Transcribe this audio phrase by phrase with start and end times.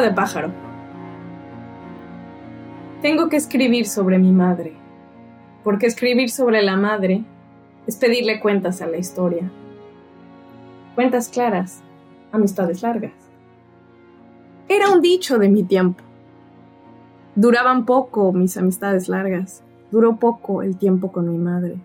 [0.00, 0.50] De pájaro.
[3.00, 4.72] Tengo que escribir sobre mi madre,
[5.62, 7.22] porque escribir sobre la madre
[7.86, 9.48] es pedirle cuentas a la historia.
[10.96, 11.80] Cuentas claras,
[12.32, 13.12] amistades largas.
[14.68, 16.02] Era un dicho de mi tiempo.
[17.36, 21.76] Duraban poco mis amistades largas, duró poco el tiempo con mi madre.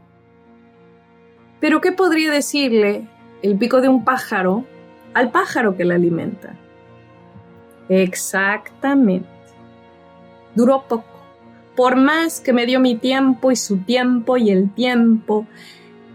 [1.60, 3.08] Pero ¿qué podría decirle
[3.44, 4.66] el pico de un pájaro
[5.14, 6.56] al pájaro que la alimenta?
[7.90, 9.28] Exactamente.
[10.56, 11.06] Duró poco.
[11.76, 15.48] Por más que me dio mi tiempo y su tiempo y el tiempo,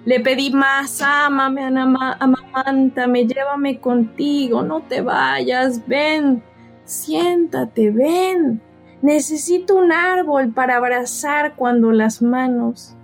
[0.05, 6.43] le pedí más, ámame, amamántame, llévame contigo, no te vayas, ven,
[6.85, 8.61] siéntate, ven.
[9.01, 12.95] Necesito un árbol para abrazar cuando las manos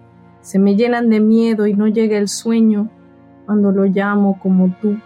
[0.43, 2.91] se me llenan de miedo y no llega el sueño
[3.47, 4.98] cuando lo llamo como tú.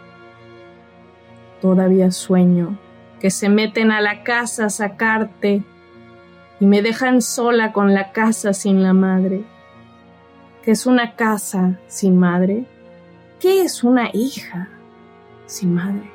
[1.60, 2.78] Todavía sueño
[3.24, 5.62] que se meten a la casa a sacarte
[6.60, 9.44] y me dejan sola con la casa sin la madre.
[10.62, 12.66] ¿Qué es una casa sin madre?
[13.40, 14.68] ¿Qué es una hija
[15.46, 16.12] sin madre?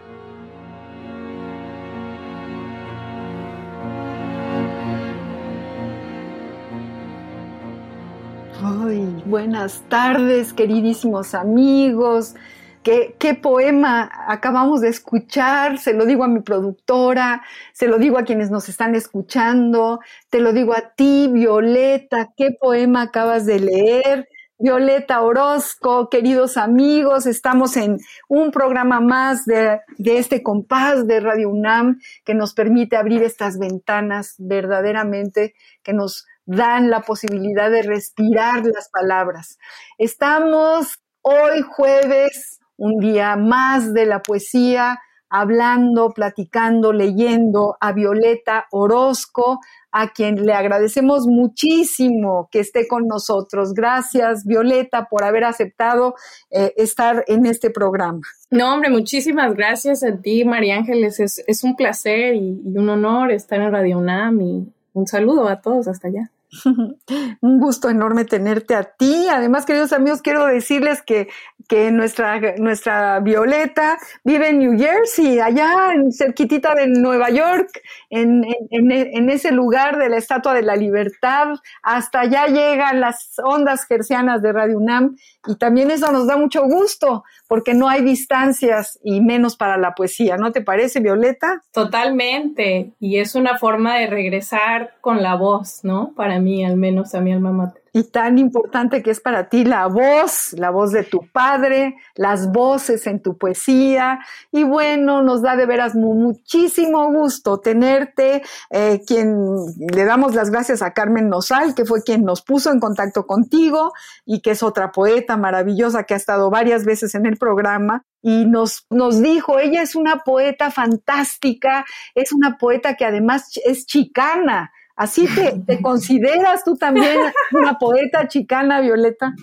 [8.62, 12.36] Ay, buenas tardes, queridísimos amigos.
[12.84, 15.80] ¿Qué, poema acabamos de escuchar?
[15.80, 20.40] Se lo digo a mi productora, se lo digo a quienes nos están escuchando, te
[20.40, 24.30] lo digo a ti, Violeta, ¿qué poema acabas de leer?
[24.58, 27.98] Violeta Orozco, queridos amigos, estamos en
[28.28, 34.36] un programa más de, este compás de Radio UNAM que nos permite abrir estas ventanas
[34.38, 35.54] verdaderamente
[35.84, 39.60] que nos dan la posibilidad de respirar las palabras.
[39.98, 49.60] Estamos hoy jueves un día más de la poesía, hablando, platicando, leyendo a Violeta Orozco,
[49.92, 53.74] a quien le agradecemos muchísimo que esté con nosotros.
[53.74, 56.16] Gracias, Violeta, por haber aceptado
[56.50, 58.22] eh, estar en este programa.
[58.50, 61.20] No, hombre, muchísimas gracias a ti, María Ángeles.
[61.20, 65.62] Es, un placer y, y, un honor estar en Radio UNAM y un saludo a
[65.62, 66.32] todos hasta allá.
[67.42, 69.28] Un gusto enorme tenerte a ti.
[69.30, 71.30] Además, queridos amigos, quiero decirles que,
[71.68, 77.70] que nuestra, nuestra Violeta vive en New Jersey, allá en cerquitita de Nueva York,
[78.10, 81.50] en, en, ese lugar de la Estatua de la Libertad.
[81.84, 85.16] Hasta allá llegan las ondas gercianas de Radio UNAM
[85.48, 89.94] y también eso nos da mucho gusto porque no hay distancias y menos para la
[89.96, 90.38] poesía.
[90.38, 91.62] ¿No te parece, Violeta?
[91.72, 92.92] Totalmente.
[93.00, 96.14] Y es una forma de regresar con la voz, ¿no?
[96.16, 97.84] Para mí, al menos a mi alma mater.
[97.92, 102.52] Y tan importante que es para ti la voz, la voz de tu padre, las
[102.52, 104.20] voces en tu poesía.
[104.52, 109.36] Y bueno, nos da de veras muchísimo gusto tenerte, eh, quien
[109.78, 113.94] le damos las gracias a Carmen Nosal, que fue quien nos puso en contacto contigo
[114.26, 118.46] y que es otra poeta maravillosa que ha estado varias veces en el programa y
[118.46, 121.86] nos, nos dijo, ella es una poeta fantástica,
[122.16, 125.26] es una poeta que además es chicana, ¿Así
[125.66, 127.16] te, consideras tú también
[127.54, 129.34] una poeta chicana, Violeta?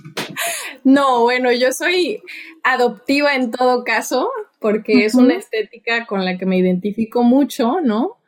[0.84, 2.20] No, bueno, yo soy
[2.62, 4.28] adoptiva en todo caso,
[4.60, 8.18] porque es una estética con la que me identifico mucho, ¿no?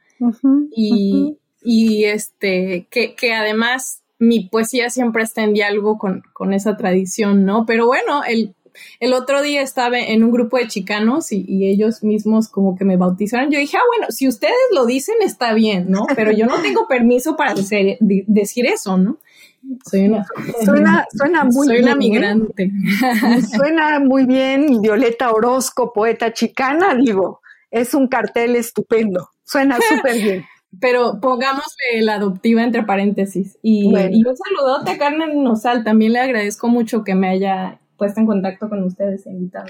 [0.75, 6.79] y, y, este, que, que, además mi poesía siempre está en diálogo con, con esa
[6.79, 7.67] tradición, ¿no?
[7.67, 8.55] Pero bueno, el,
[9.01, 12.97] el otro día estaba en un grupo de chicanos y, ellos mismos como que me
[12.97, 13.51] bautizaron.
[13.51, 16.07] Yo dije, ah, bueno, si ustedes lo dicen está bien, ¿no?
[16.15, 19.19] Pero yo no tengo permiso para decir, decir eso, ¿no?
[19.85, 20.25] Soy una.
[20.65, 21.97] Suena, suena muy soy una ¿eh?
[21.97, 22.71] migrante.
[23.57, 24.81] Suena muy bien.
[24.81, 27.41] Violeta Orozco, poeta chicana, digo.
[27.71, 29.29] Es un cartel estupendo.
[29.45, 30.45] Suena súper bien.
[30.81, 33.59] pero pongámosle la adoptiva entre paréntesis.
[33.63, 38.21] Y, y un saludote a Carmen Nosal, también le agradezco mucho que me haya puesto
[38.21, 39.67] en contacto con ustedes e invitado.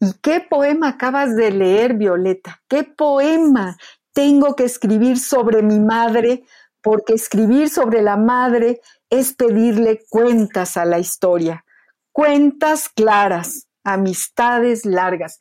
[0.00, 2.60] ¿Y qué poema acabas de leer, Violeta?
[2.68, 3.76] ¿Qué poema
[4.12, 6.42] tengo que escribir sobre mi madre?
[6.82, 8.80] Porque escribir sobre la madre
[9.10, 11.64] es pedirle cuentas a la historia,
[12.12, 15.38] cuentas claras, amistades largas.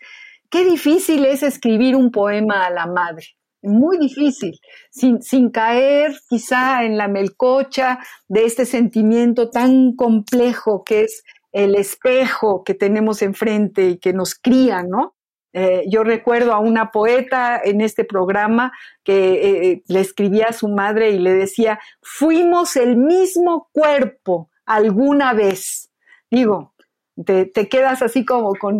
[0.49, 3.25] Qué difícil es escribir un poema a la madre,
[3.61, 4.59] muy difícil,
[4.91, 11.23] sin, sin caer quizá en la melcocha de este sentimiento tan complejo que es
[11.55, 15.15] el espejo que tenemos enfrente y que nos cría, ¿no?
[15.53, 18.73] Eh, yo recuerdo a una poeta en este programa
[19.05, 24.49] que eh, eh, le escribía a su madre y le decía, fuimos el mismo cuerpo
[24.65, 25.89] alguna vez.
[26.29, 26.73] Digo,
[27.23, 28.79] te, quedas así como con,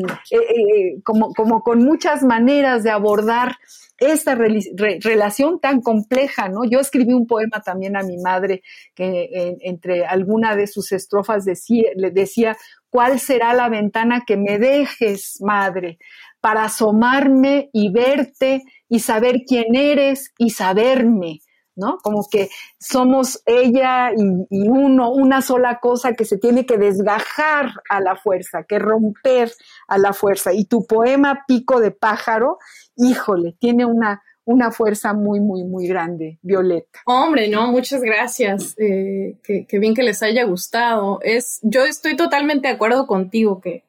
[1.03, 3.57] como, como con muchas maneras de abordar
[3.97, 6.65] esta relación tan compleja, ¿no?
[6.65, 8.61] Yo escribí un poema también a mi madre
[8.93, 12.57] que entre alguna de sus estrofas decía, le decía,
[12.89, 15.97] ¿cuál será la ventana que me dejes, madre,
[16.41, 21.39] para asomarme y verte y saber quién eres y saberme?
[21.75, 21.97] ¿No?
[22.03, 22.49] Como que
[22.79, 28.63] somos ella y, uno, una sola cosa que se tiene que desgajar a la fuerza,
[28.63, 29.51] que romper
[29.87, 30.53] a la fuerza.
[30.53, 32.57] Y tu poema Pico de Pájaro,
[32.95, 36.99] híjole, tiene una, una fuerza muy, muy, muy grande, Violeta.
[37.05, 38.75] Hombre, no, muchas gracias.
[38.77, 41.19] Eh, que, bien que les haya gustado.
[41.21, 43.83] Es, yo estoy totalmente de acuerdo contigo que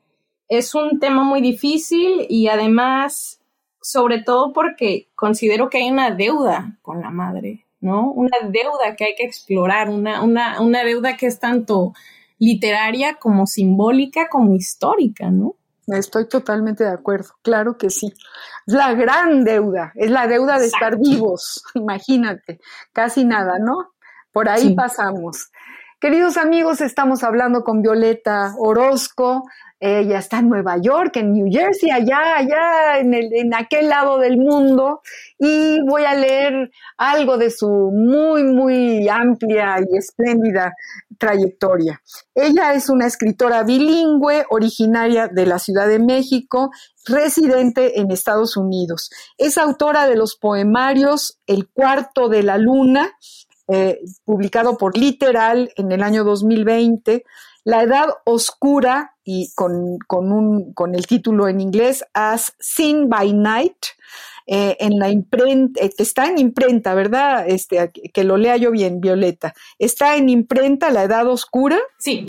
[0.49, 3.41] es un tema muy difícil y además,
[3.83, 7.66] sobre todo porque considero que hay una deuda con la madre.
[7.81, 8.11] ¿No?
[8.13, 11.93] Una deuda que hay que explorar, una, una, una deuda que es tanto
[12.39, 15.57] literaria como simbólica como histórica, ¿no?
[15.87, 18.13] Estoy totalmente de acuerdo, claro que sí.
[18.67, 22.59] Es la gran deuda, es la deuda de estar vivos, imagínate,
[22.93, 23.93] casi nada, ¿no?
[24.33, 25.51] Por ahí pasamos.
[25.99, 29.45] Queridos amigos, estamos hablando con Violeta Orozco,
[29.81, 34.37] ella está en Nueva York, en New Jersey, allá, allá, en, en aquel lado del
[34.37, 35.01] mundo.
[35.39, 40.75] Y voy a leer algo de su muy, muy amplia y espléndida
[41.19, 42.03] trayectoria.
[42.35, 46.71] Ella es una escritora bilingüe, originaria de la Ciudad de México,
[47.07, 49.11] residente en Estados Unidos.
[49.39, 53.13] Es autora de los poemarios El cuarto de la luna,
[53.69, 57.25] eh, publicado por Literal en el año 2020,
[57.65, 63.87] La edad oscura y con, un, con el título en inglés As Seen by Night,
[64.47, 67.45] eh, en la imprenta, eh, que está en imprenta, ¿verdad?
[67.49, 69.53] Este, que lo lea yo bien, Violeta.
[69.81, 71.79] ¿Está en imprenta La Edad Oscura?
[71.99, 72.25] Sí.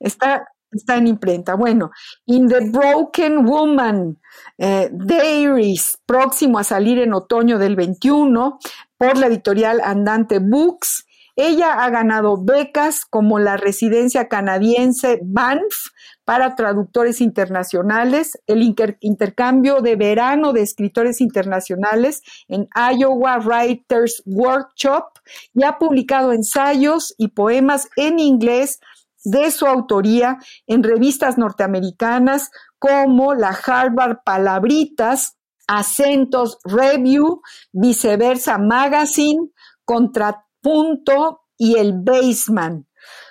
[0.00, 1.54] Está, está en imprenta.
[1.54, 1.92] Bueno,
[2.26, 4.18] In the Broken Woman,
[4.58, 8.58] eh, Diaries, próximo a salir en otoño del 21
[9.02, 11.08] por la editorial Andante Books.
[11.34, 15.88] Ella ha ganado becas como la residencia canadiense Banff
[16.24, 18.62] para traductores internacionales, el
[19.00, 25.06] intercambio de verano de escritores internacionales en Iowa Writers Workshop
[25.52, 28.78] y ha publicado ensayos y poemas en inglés
[29.24, 30.38] de su autoría
[30.68, 35.38] en revistas norteamericanas como la Harvard Palabritas,
[35.72, 37.40] Acentos Review,
[37.72, 39.48] Viceversa Magazine,
[39.86, 42.86] Contra Punto y El Baseman.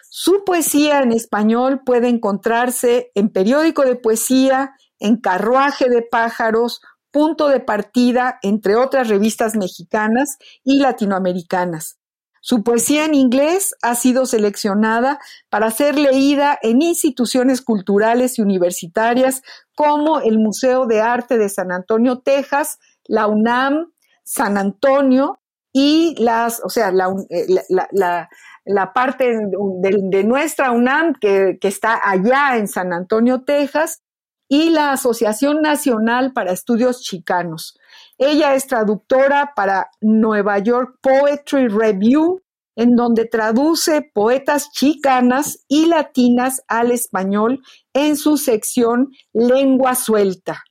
[0.09, 6.81] Su poesía en español puede encontrarse en Periódico de Poesía, en Carruaje de Pájaros,
[7.12, 12.00] Punto de Partida, entre otras revistas mexicanas y latinoamericanas.
[12.41, 15.19] Su poesía en inglés ha sido seleccionada
[15.50, 19.43] para ser leída en instituciones culturales y universitarias
[19.75, 23.91] como el Museo de Arte de San Antonio, Texas, la UNAM,
[24.24, 25.39] San Antonio,
[25.74, 28.29] y las, o sea, la, eh, la,
[28.65, 34.01] la, parte de, nuestra UNAM que, que, está allá en San Antonio, Texas,
[34.50, 37.77] y la Asociación Nacional para Estudios Chicanos.
[38.24, 42.44] Ella es traductora para Nueva York Poetry Review,
[42.75, 47.63] en donde traduce poetas chicanas y latinas al español
[47.94, 50.62] en su sección Lengua Suelta.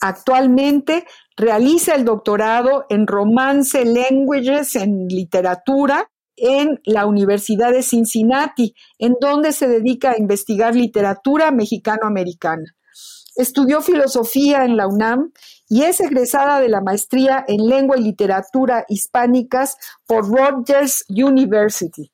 [0.00, 1.04] Actualmente
[1.36, 9.52] realiza el doctorado en Romance Languages en literatura en la Universidad de Cincinnati, en donde
[9.52, 12.64] se dedica a investigar literatura mexicano-americana.
[13.36, 15.32] Estudió filosofía en la UNAM
[15.68, 22.10] y es egresada de la maestría en lengua y literatura hispánicas por Rogers University.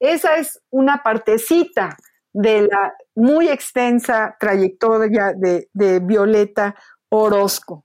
[0.00, 1.96] Esa es una partecita
[2.32, 6.74] de la muy extensa trayectoria de, Violeta
[7.08, 7.84] Orozco.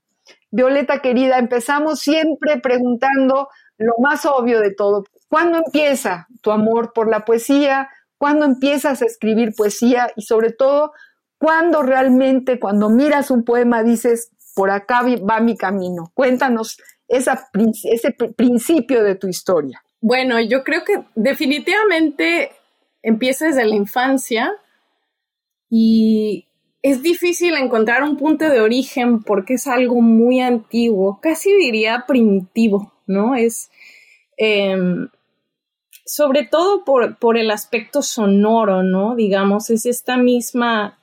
[0.50, 7.08] Violeta querida, empezamos siempre preguntando lo más obvio de todo, ¿cuándo empieza tu amor por
[7.08, 7.88] la poesía?
[8.18, 10.12] ¿Cuándo empiezas a escribir poesía?
[10.14, 10.92] Y sobre todo,
[11.38, 16.10] ¿cuándo realmente, cuando miras un poema, dices, por acá va mi camino?
[16.14, 16.78] Cuéntanos
[17.08, 19.82] ese principio de tu historia.
[20.00, 22.50] Bueno, yo creo que definitivamente
[23.02, 24.52] empieza desde la infancia
[25.70, 26.46] y
[26.82, 32.92] es difícil encontrar un punto de origen porque es algo muy antiguo, casi diría primitivo,
[33.06, 33.36] ¿no?
[33.36, 33.70] Es
[34.36, 35.08] em,
[36.04, 39.14] sobre todo por, el aspecto sonoro, ¿no?
[39.14, 40.98] Digamos, es esta misma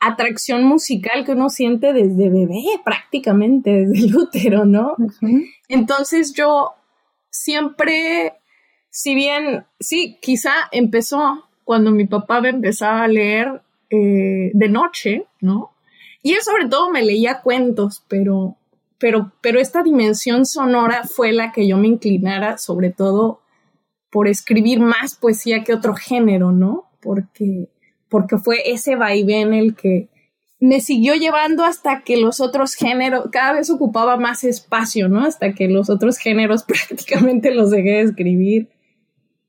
[0.00, 4.96] atracción musical que uno siente desde bebé, prácticamente, desde el útero, ¿no?
[5.68, 6.72] Entonces yo
[7.30, 8.34] siempre,
[8.88, 15.26] si bien, sí, quizá empezó cuando mi papá me empezaba a leer eh, de noche,
[15.40, 15.72] ¿no?
[16.22, 18.56] Y él sobre todo me leía cuentos, pero,
[18.98, 23.40] pero, pero esta dimensión sonora fue la que yo me inclinara, sobre todo
[24.10, 26.90] por escribir más poesía que otro género, ¿no?
[27.00, 27.68] Porque,
[28.10, 30.08] porque fue ese vaivén el que
[30.58, 35.24] me siguió llevando hasta que los otros géneros, cada vez ocupaba más espacio, ¿no?
[35.24, 38.68] Hasta que los otros géneros prácticamente los dejé de escribir.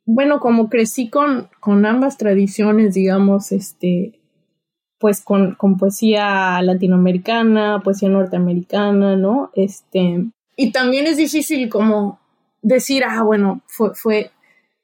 [0.06, 4.22] Bueno, como crecí con, con ambas tradiciones, digamos, este,
[5.00, 9.52] pues con, con, poesía latinoamericana, poesía norteamericana, ¿no?
[9.54, 10.26] Este,
[10.56, 12.20] y también es difícil como
[12.62, 14.32] decir, ah, bueno, fue, fue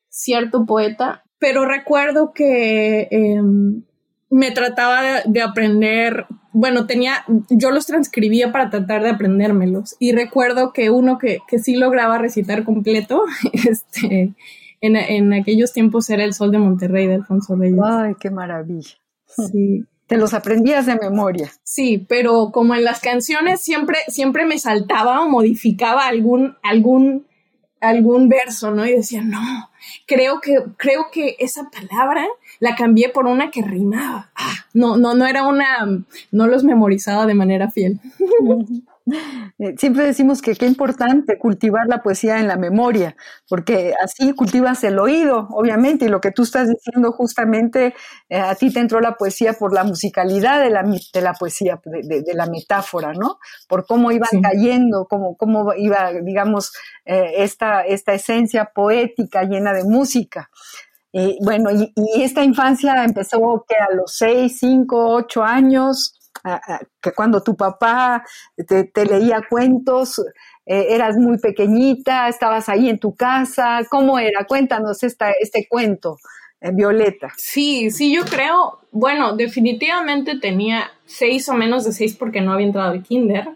[0.10, 3.84] cierto poeta, pero recuerdo que em,
[4.29, 10.74] me trataba de, aprender, bueno, tenía, yo los transcribía para tratar de aprendérmelos y recuerdo
[10.74, 14.34] que uno que, que sí lograba recitar completo, este,
[14.82, 17.79] en, en aquellos tiempos era El Sol de Monterrey de Alfonso Reyes.
[17.84, 18.96] Ay, qué maravilla.
[19.25, 19.86] Sí.
[20.08, 21.51] Te los aprendías de memoria.
[21.63, 27.27] Sí, pero como en las canciones siempre, siempre me saltaba o modificaba algún, algún,
[27.82, 28.86] algún verso, ¿no?
[28.86, 29.66] Y decía, no,
[30.05, 32.25] creo que, creo que esa palabra
[32.60, 34.31] la cambié por una que rimaba.
[34.36, 35.86] Ah, no, no, no era una,
[36.31, 38.00] no los memorizaba de manera fiel.
[39.59, 43.15] Eh, siempre decimos que qué importante cultivar la poesía en la memoria,
[43.47, 47.95] porque así cultivas el oído, obviamente, y lo que tú estás diciendo justamente,
[48.29, 51.79] eh, a ti te entró la poesía por la musicalidad de la, de la poesía,
[51.85, 53.39] de, la metáfora, ¿no?
[53.67, 56.71] Por cómo iban cayendo, cómo, cómo iba, digamos,
[57.05, 60.49] eh, esta, esta esencia poética llena de música.
[61.41, 66.16] bueno, y, y, esta infancia empezó que a los seis, cinco, ocho años,
[67.01, 68.23] que cuando tu papá
[68.55, 70.19] te, leía cuentos,
[70.65, 74.45] eh, eras muy pequeñita, estabas ahí en tu casa, ¿cómo era?
[74.45, 76.17] Cuéntanos esta, este cuento,
[76.61, 77.31] eh, Violeta.
[77.37, 82.67] Sí, sí, yo creo, bueno, definitivamente tenía seis o menos de seis porque no había
[82.67, 83.49] entrado al kinder.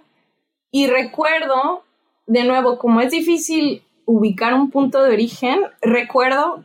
[0.71, 1.83] Y recuerdo,
[2.27, 6.63] de nuevo, como es difícil ubicar un punto de origen, recuerdo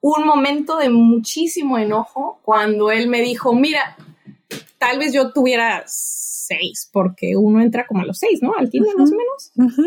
[0.00, 3.96] un momento de muchísimo enojo cuando él me dijo, mira,
[4.78, 8.54] tal vez yo tuviera seis, porque uno entra como a los seis, ¿no?
[8.56, 9.84] Al kinder más o menos.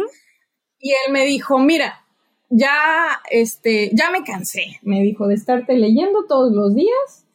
[0.79, 2.05] Y él me dijo, mira,
[2.49, 7.25] ya, este, ya me cansé, me dijo, de estarte leyendo todos los días,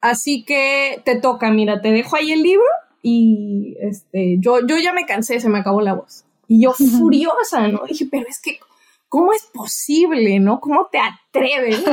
[0.00, 2.66] así que te toca, mira, te dejo ahí el libro
[3.02, 6.24] y, este, yo, yo ya me cansé, se me acabó la voz.
[6.46, 7.82] Y yo furiosa, ¿no?
[7.86, 8.58] Dije, pero es que,
[9.08, 10.60] ¿cómo es posible, no?
[10.60, 11.84] ¿Cómo te atreves?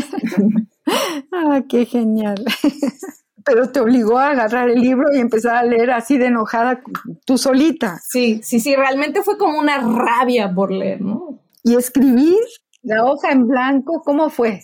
[1.31, 2.43] ah, qué genial
[3.47, 6.81] pero te obligó a agarrar el libro y empezar a leer así de enojada
[7.25, 7.97] tú solita.
[8.03, 11.39] Sí, sí, sí, realmente fue como una rabia por leer, ¿no?
[11.63, 12.37] Y escribir
[12.83, 14.61] la hoja en blanco, ¿cómo fue?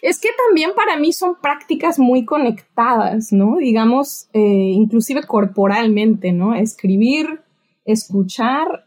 [0.00, 3.56] Es que también para mí son prácticas muy conectadas, ¿no?
[3.56, 6.54] Digamos, eh, inclusive corporalmente, ¿no?
[6.54, 7.40] Escribir,
[7.84, 8.86] escuchar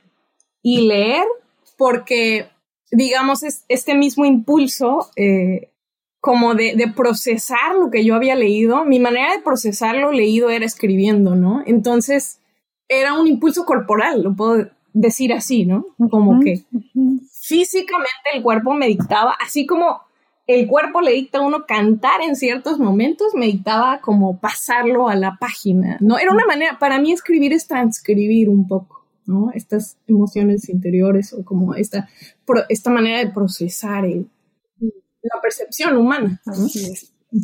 [0.61, 1.25] y leer,
[1.77, 2.49] porque,
[2.91, 5.72] digamos, es, este mismo impulso eh,
[6.23, 8.85] como de, de, procesar lo que yo había leído.
[8.85, 11.61] Mi manera de procesar lo leído era escribiendo, ¿no?
[11.65, 12.39] Entonces,
[12.87, 15.85] era un impulso corporal, lo puedo decir así, ¿no?
[16.09, 16.63] Como que
[17.29, 19.99] físicamente el cuerpo me dictaba, así como
[20.47, 25.15] el cuerpo le dicta a uno cantar en ciertos momentos, me dictaba como pasarlo a
[25.15, 26.17] la página, ¿no?
[26.19, 29.51] Era una manera, para mí escribir es transcribir un poco, ¿no?
[29.53, 32.07] Estas emociones interiores o como esta,
[32.69, 34.29] esta manera de procesar el,
[35.23, 36.41] la percepción humana.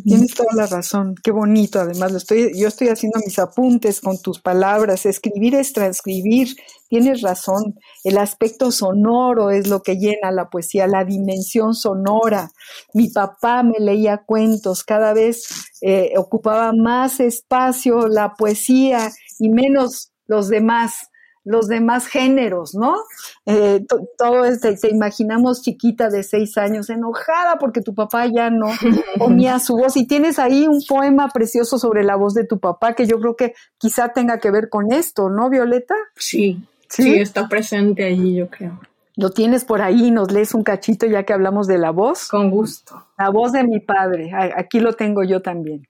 [0.04, 1.80] Tienes toda la razón, qué bonito.
[1.80, 5.04] Además, lo estoy, yo estoy haciendo mis apuntes con tus palabras.
[5.04, 6.54] Escribir es transcribir.
[6.88, 7.74] Tienes razón.
[8.04, 12.52] El aspecto sonoro es lo que llena la poesía, la dimensión sonora.
[12.94, 15.48] Mi papá me leía cuentos, cada vez
[15.80, 19.10] eh, ocupaba más espacio la poesía
[19.40, 21.09] y menos los demás
[21.44, 22.96] los demás géneros, ¿no?
[23.46, 23.84] Eh,
[24.18, 28.66] todo este, se imaginamos chiquita de seis años, enojada porque tu papá ya no
[29.18, 29.96] ponía su voz.
[29.96, 33.36] Y tienes ahí un poema precioso sobre la voz de tu papá que yo creo
[33.36, 35.94] que quizá tenga que ver con esto, ¿no, Violeta?
[36.16, 38.78] Sí, sí, está presente allí, yo creo.
[39.16, 42.28] Lo tienes por ahí, nos lees un cachito ya que hablamos de la voz.
[42.28, 43.06] Con gusto.
[43.18, 45.86] La voz de mi padre, aquí lo tengo yo también.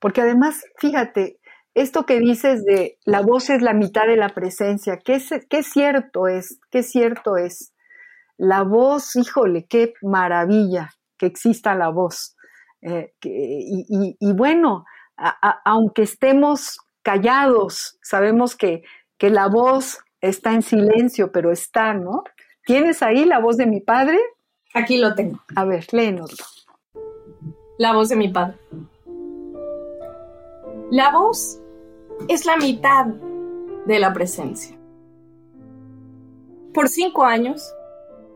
[0.00, 1.35] Porque además, fíjate,
[1.76, 6.26] esto que dices de la voz es la mitad de la presencia, ¿qué, qué cierto
[6.26, 6.58] es?
[6.70, 7.74] ¿Qué cierto es?
[8.38, 12.34] La voz, híjole, qué maravilla que exista la voz.
[12.80, 14.86] Eh, y, bueno,
[15.66, 18.82] aunque estemos callados, sabemos que,
[19.18, 22.24] que la voz está en silencio, pero está, ¿no?
[22.64, 24.18] ¿Tienes ahí la voz de mi padre?
[24.72, 25.42] Aquí lo tengo.
[25.54, 26.42] A ver, léenoslo.
[27.76, 28.56] La voz de mi padre.
[30.90, 31.60] La voz
[32.28, 33.06] es la mitad
[33.86, 34.76] de la presencia.
[36.74, 37.72] Por cinco años,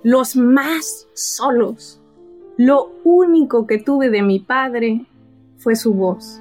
[0.03, 2.01] los más solos,
[2.57, 5.07] lo único que tuve de mi padre
[5.59, 6.41] fue su voz.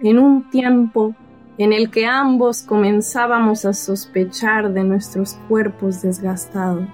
[0.00, 1.14] En un tiempo
[1.56, 6.88] en el que ambos comenzábamos a sospechar de nuestros cuerpos desgastados.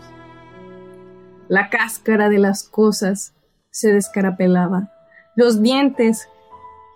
[1.48, 3.34] La cáscara de las cosas
[3.70, 4.92] se descarapelaba,
[5.34, 6.28] los dientes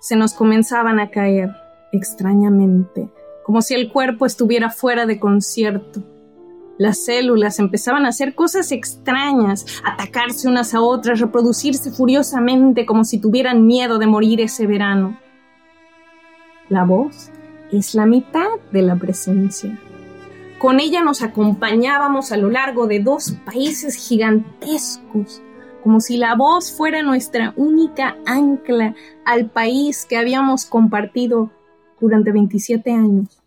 [0.00, 1.50] se nos comenzaban a caer
[1.96, 3.08] extrañamente,
[3.44, 6.02] como si el cuerpo estuviera fuera de concierto.
[6.76, 13.20] Las células empezaban a hacer cosas extrañas, atacarse unas a otras, reproducirse furiosamente como si
[13.20, 15.18] tuvieran miedo de morir ese verano.
[16.68, 17.30] La voz
[17.70, 19.78] es la mitad de la presencia.
[20.58, 25.42] Con ella nos acompañábamos a lo largo de dos países gigantescos,
[25.82, 31.50] como si la voz fuera nuestra única ancla al país que habíamos compartido
[32.04, 33.42] durante 27 años.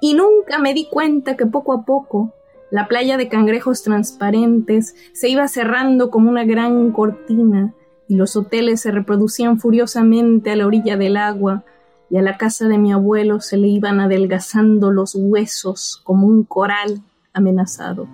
[0.00, 2.32] Y nunca me di cuenta que poco a poco
[2.70, 7.74] la playa de cangrejos transparentes se iba cerrando como una gran cortina
[8.08, 11.64] y los hoteles se reproducían furiosamente a la orilla del agua
[12.10, 16.44] y a la casa de mi abuelo se le iban adelgazando los huesos como un
[16.44, 18.06] coral amenazado.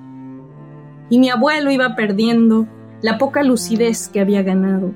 [1.11, 2.67] Y mi abuelo iba perdiendo
[3.03, 4.93] la poca lucidez que había ganado.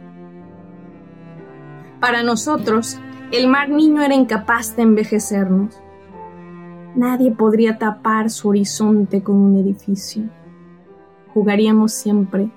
[2.00, 2.98] Para nosotros,
[3.30, 5.80] el mar niño era incapaz de envejecernos.
[6.94, 10.24] Nadie podría tapar su horizonte con un edificio.
[11.34, 12.50] Jugaríamos siempre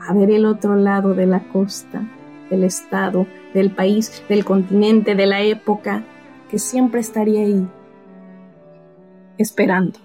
[0.00, 2.02] a ver el otro lado de la costa,
[2.48, 6.04] del estado, del país, del continente, de la época,
[6.48, 7.68] que siempre estaría ahí,
[9.36, 9.98] esperando.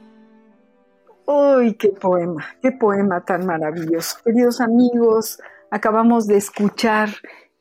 [1.25, 2.43] ¡Uy, qué poema!
[2.62, 4.17] ¡Qué poema tan maravilloso!
[4.25, 7.10] Queridos amigos, acabamos de escuchar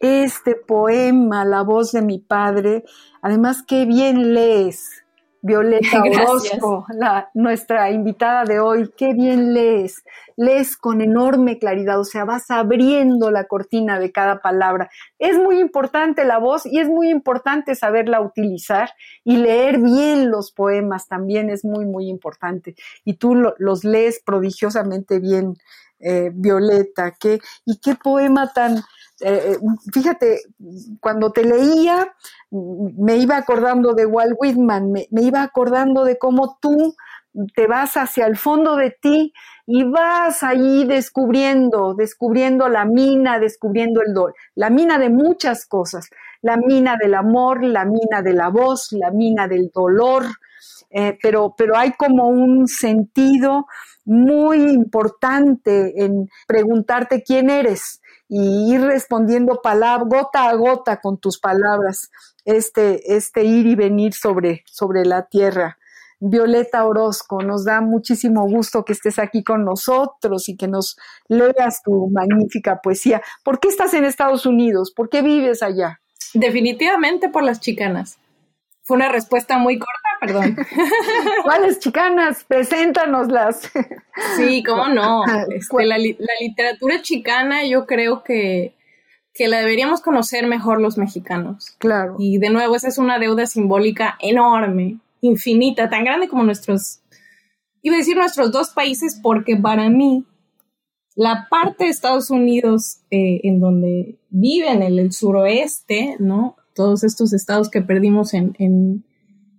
[0.02, 2.84] este poema, La voz de mi padre.
[3.22, 5.02] Además, qué bien lees,
[5.44, 10.04] Violeta Orozco, la, nuestra invitada de hoy, qué bien lees,
[10.36, 14.88] lees con enorme claridad, o sea, vas abriendo la cortina de cada palabra.
[15.18, 18.90] Es muy importante la voz y es muy importante saberla utilizar
[19.24, 22.76] y leer bien los poemas también es muy, muy importante.
[23.04, 25.56] Y tú los lees prodigiosamente bien,
[25.98, 28.82] eh, Violeta, ¿qué, y qué poema tan,
[29.22, 29.58] eh,
[29.92, 30.40] fíjate,
[31.00, 32.12] cuando te leía,
[32.50, 36.94] me iba acordando de Walt Whitman, me, iba acordando de cómo tú
[37.54, 39.32] te vas hacia el fondo de ti
[39.66, 46.10] y vas ahí descubriendo, descubriendo la mina, descubriendo el dolor, la mina de muchas cosas,
[46.42, 50.24] la mina del amor, la mina de la voz, la mina del dolor,
[50.90, 53.66] eh, pero, pero hay como un sentido
[54.04, 58.01] muy importante en preguntarte quién eres,
[58.34, 62.10] y ir respondiendo palabra, gota a gota con tus palabras,
[62.46, 65.76] este, este ir y venir sobre, sobre la tierra.
[66.18, 70.96] Violeta Orozco, nos da muchísimo gusto que estés aquí con nosotros y que nos
[71.28, 73.20] leas tu magnífica poesía.
[73.44, 74.94] ¿Por qué estás en Estados Unidos?
[74.96, 76.00] ¿Por qué vives allá?
[76.32, 78.16] Definitivamente por las chicanas.
[78.82, 80.56] Fue una respuesta muy corta, perdón.
[81.44, 82.44] ¿Cuáles chicanas?
[82.44, 83.70] Preséntanoslas.
[84.36, 85.24] Sí, cómo no.
[85.50, 88.74] Este, la, literatura chicana yo creo que,
[89.34, 91.74] que la deberíamos conocer mejor los mexicanos.
[91.78, 92.16] Claro.
[92.18, 97.00] Y de nuevo, esa es una deuda simbólica enorme, infinita, tan grande como nuestros,
[97.82, 100.24] iba a decir nuestros dos países, porque para mí,
[101.16, 106.56] la parte de Estados Unidos eh, en donde viven, en el suroeste, ¿no?
[106.74, 109.04] todos estos estados que perdimos en, en,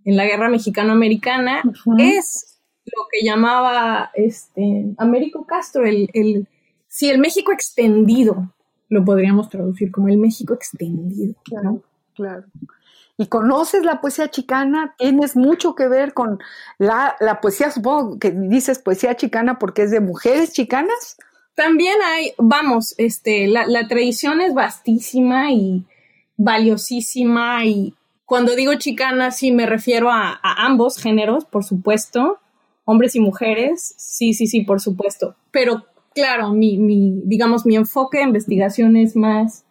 [0.05, 1.61] la guerra mexicano-americana,
[1.97, 6.47] es lo que llamaba este, Américo Castro, el, el,
[6.87, 8.53] sí, el México extendido,
[8.89, 11.35] lo podríamos traducir como el México extendido.
[11.43, 11.81] Claro,
[12.13, 12.43] claro.
[13.17, 16.39] y conoces la poesía chicana, tienes mucho que ver con
[16.77, 21.17] la, la poesía, supongo que dices poesía chicana porque es de mujeres chicanas.
[21.55, 25.85] También hay, vamos, este, la, la tradición es vastísima y
[26.35, 27.93] valiosísima y
[28.33, 32.39] cuando digo chicana sí me refiero a, ambos géneros, por supuesto,
[32.83, 38.17] hombres y mujeres, sí, sí, sí, por supuesto, pero claro, mi, mi digamos, mi enfoque
[38.17, 39.65] de investigación es más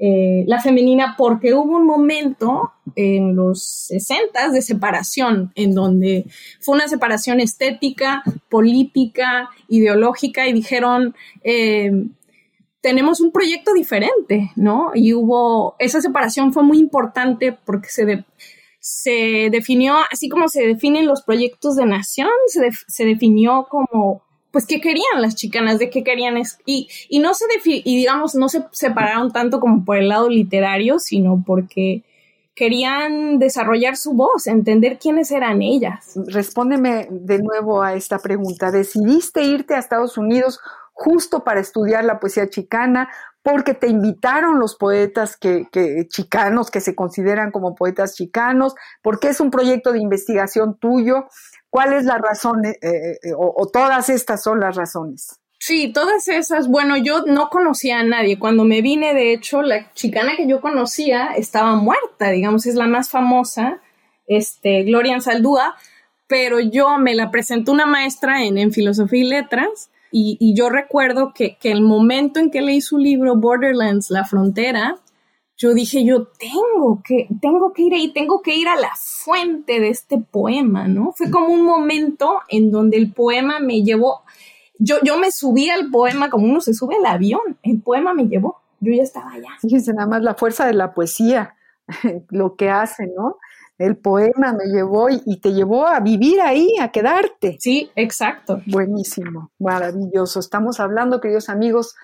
[0.00, 6.24] eh, la femenina porque hubo un momento en los 60 de separación, en donde
[6.58, 11.92] fue una separación estética, política, ideológica, y dijeron, eh,
[12.80, 14.92] tenemos un proyecto diferente, ¿no?
[14.94, 18.24] Y hubo, esa separación fue muy importante porque se,
[18.80, 24.66] se definió, así como se definen los proyectos de nación, se, se definió como pues
[24.66, 28.48] qué querían las chicanas, de qué querían es, y, y no se y digamos, no
[28.48, 32.02] se separaron tanto como por el lado literario, sino porque
[32.54, 36.18] querían desarrollar su voz, entender quiénes eran ellas.
[36.26, 38.72] Respóndeme de nuevo a esta pregunta.
[38.72, 40.58] ¿Decidiste irte a Estados Unidos
[40.98, 43.08] justo para estudiar la poesía chicana?
[43.42, 49.28] porque te invitaron los poetas que, que, chicanos que se consideran como poetas chicanos, porque
[49.28, 51.28] es un proyecto de investigación tuyo.
[51.70, 55.40] ¿Cuál es la razón eh, eh, o, todas estas son las razones?
[55.58, 56.68] Sí, todas esas.
[56.68, 58.38] Bueno, yo no conocía a nadie.
[58.38, 62.86] Cuando me vine, de hecho, la chicana que yo conocía estaba muerta, digamos, es la
[62.86, 63.80] más famosa,
[64.26, 65.74] este, Gloria Saldúa,
[66.26, 69.90] pero yo me la presentó una maestra en, en filosofía y letras.
[70.10, 74.96] Y, yo recuerdo que, que, el momento en que leí su libro Borderlands, La Frontera,
[75.58, 79.80] yo dije, yo tengo que, tengo que ir ahí, tengo que ir a la fuente
[79.80, 81.12] de este poema, ¿no?
[81.16, 84.22] Fue como un momento en donde el poema me llevó,
[84.78, 88.28] yo, yo me subí al poema como uno se sube al avión, el poema me
[88.28, 89.50] llevó, yo ya estaba allá.
[89.60, 91.56] Fíjense nada más la fuerza de la poesía,
[92.30, 93.36] lo que hace, ¿no?
[93.78, 97.56] El poema me llevó y, y te llevó a vivir ahí, a quedarte.
[97.60, 98.60] Sí, exacto.
[98.66, 100.40] Buenísimo, maravilloso.
[100.40, 101.94] Estamos hablando, queridos amigos,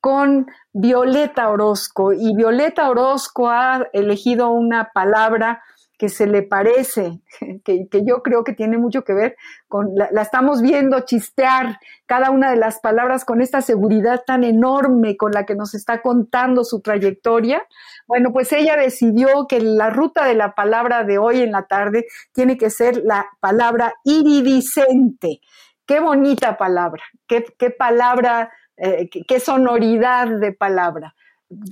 [0.00, 2.12] con Violeta Orozco.
[2.12, 5.62] Y Violeta Orozco ha elegido una palabra
[6.02, 7.20] que se le parece,
[7.64, 9.36] que, yo creo que tiene mucho que ver
[9.68, 15.16] con, la, estamos viendo chistear cada una de las palabras con esta seguridad tan enorme
[15.16, 17.64] con la que nos está contando su trayectoria.
[18.08, 22.06] Bueno, pues ella decidió que la ruta de la palabra de hoy en la tarde
[22.32, 25.38] tiene que ser la palabra iridiscente.
[25.86, 31.14] Qué bonita palabra, qué, qué palabra eh, qué sonoridad de palabra.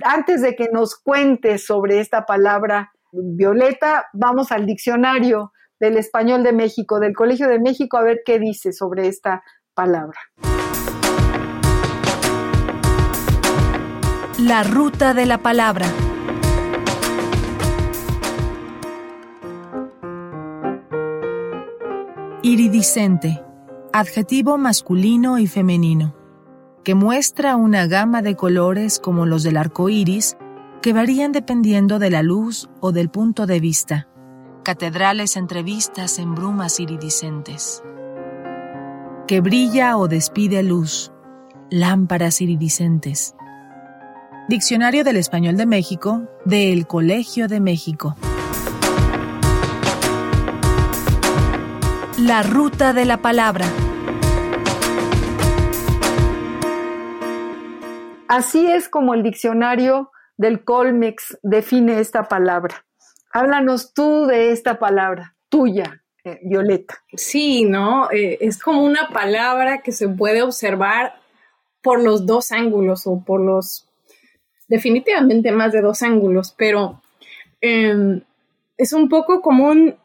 [0.05, 6.53] Antes de que nos cuentes sobre esta palabra, Violeta, vamos al diccionario del español de
[6.53, 9.43] México, del Colegio de México, a ver qué dice sobre esta
[9.73, 10.19] palabra.
[14.39, 15.85] La ruta de la palabra.
[22.43, 23.43] Iridiscente,
[23.93, 26.15] adjetivo masculino y femenino
[26.83, 30.37] que muestra una gama de colores como los del arco iris,
[30.81, 34.07] que varían dependiendo de la luz o del punto de vista.
[34.63, 37.83] Catedrales entrevistas en brumas iridiscentes.
[39.27, 41.11] Que brilla o despide luz.
[41.69, 43.35] Lámparas iridiscentes.
[44.49, 48.15] Diccionario del Español de México, del Colegio de México.
[52.17, 53.65] La ruta de la palabra.
[58.27, 60.09] Así es como el diccionario
[60.41, 62.83] del Colmex define esta palabra.
[63.31, 66.95] Háblanos tú de esta palabra, tuya, eh, Violeta.
[67.13, 68.09] Sí, ¿no?
[68.09, 71.13] Eh, es como una palabra que se puede observar
[71.83, 73.87] por los dos ángulos o por los,
[74.67, 77.03] definitivamente más de dos ángulos, pero
[77.61, 78.21] em,
[78.77, 79.95] es un poco como un,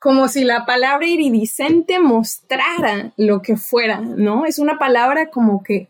[0.00, 4.44] como si la palabra iridiscente mostrara lo que fuera, ¿no?
[4.44, 5.88] Es una palabra como que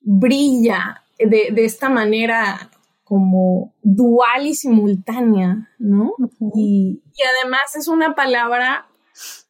[0.00, 2.70] brilla de, esta manera
[3.04, 6.14] como dual y simultánea, ¿no?
[6.54, 7.02] y,
[7.40, 8.86] además es una palabra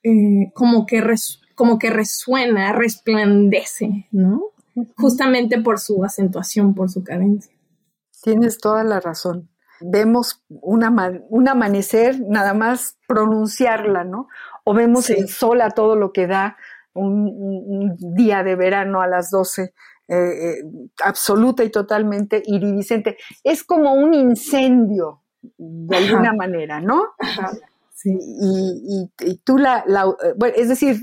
[0.02, 1.02] eh, como, que
[1.54, 4.42] como que resuena, resplandece, ¿no?
[4.96, 7.52] Justamente por su acentuación, por su cadencia.
[8.22, 9.50] Tienes toda la razón.
[9.80, 10.92] Vemos una,
[11.28, 14.28] un amanecer, nada más pronunciarla, ¿no?
[14.64, 16.56] O vemos el sol a todo lo que da,
[16.94, 19.72] un, un, día de verano a las 12
[20.08, 20.64] eh, eh,
[21.04, 23.18] absoluta y totalmente iridiscente.
[23.44, 25.22] Es como un incendio,
[25.58, 27.02] de alguna manera, ¿no?
[27.92, 29.84] Sí, y, tú la,
[30.36, 30.96] bueno, es decir,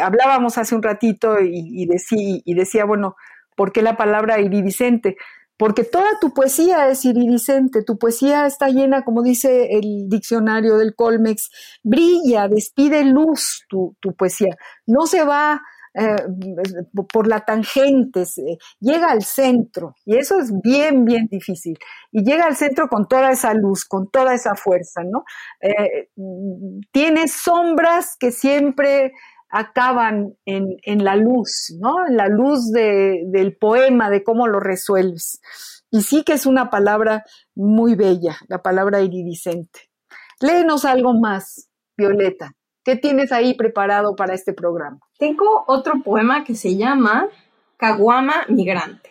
[0.00, 3.16] hablábamos hace un ratito y, decía, y decía, bueno,
[3.56, 5.16] ¿por qué la palabra iridiscente?
[5.60, 10.94] porque toda tu poesía es iridiscente, tu poesía está llena, como dice el diccionario del
[10.94, 11.50] Colmex,
[11.82, 15.60] brilla, despide luz tu, tu poesía, no se va
[15.92, 16.16] eh,
[17.12, 18.24] por la tangente,
[18.78, 21.76] llega al centro, y eso es bien, bien difícil,
[22.12, 25.24] y llega al centro con toda esa luz, con toda esa fuerza, ¿no?
[25.60, 26.10] Eh,
[26.92, 29.12] tiene sombras que siempre
[29.50, 32.06] acaban en, la luz, ¿no?
[32.06, 35.40] En la luz del poema, de cómo lo resuelves.
[35.90, 37.24] Y sí que es una palabra
[37.56, 39.90] muy bella, la palabra iridiscente.
[40.40, 42.54] Léenos algo más, Violeta.
[42.82, 45.00] ¿Qué tienes ahí preparado para este programa?
[45.18, 47.28] Tengo otro poema que se llama
[47.76, 49.10] Caguama Migrante.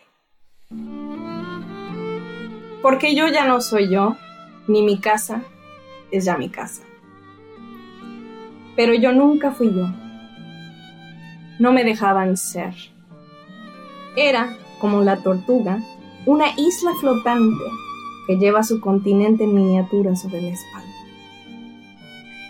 [2.81, 4.15] Porque yo ya no soy yo,
[4.67, 5.43] ni mi casa
[6.09, 6.81] es ya mi casa.
[8.75, 9.85] Pero yo nunca fui yo.
[11.59, 12.73] No me dejaban ser.
[14.15, 15.79] Era, como la tortuga,
[16.25, 17.65] una isla flotante
[18.25, 20.88] que lleva su continente en miniatura sobre la espalda.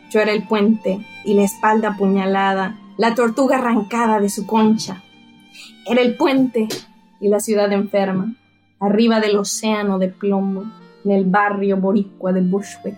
[0.09, 5.03] Yo era el puente y la espalda apuñalada, la tortuga arrancada de su concha.
[5.85, 6.67] Era el puente
[7.19, 8.35] y la ciudad enferma,
[8.79, 10.71] arriba del océano de plomo,
[11.05, 12.97] en el barrio boricua de Bushwick.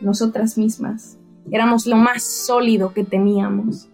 [0.00, 1.16] Nosotras mismas
[1.50, 3.88] éramos lo más sólido que teníamos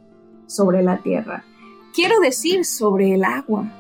[0.46, 1.44] sobre la tierra.
[1.94, 3.70] Quiero decir sobre el agua,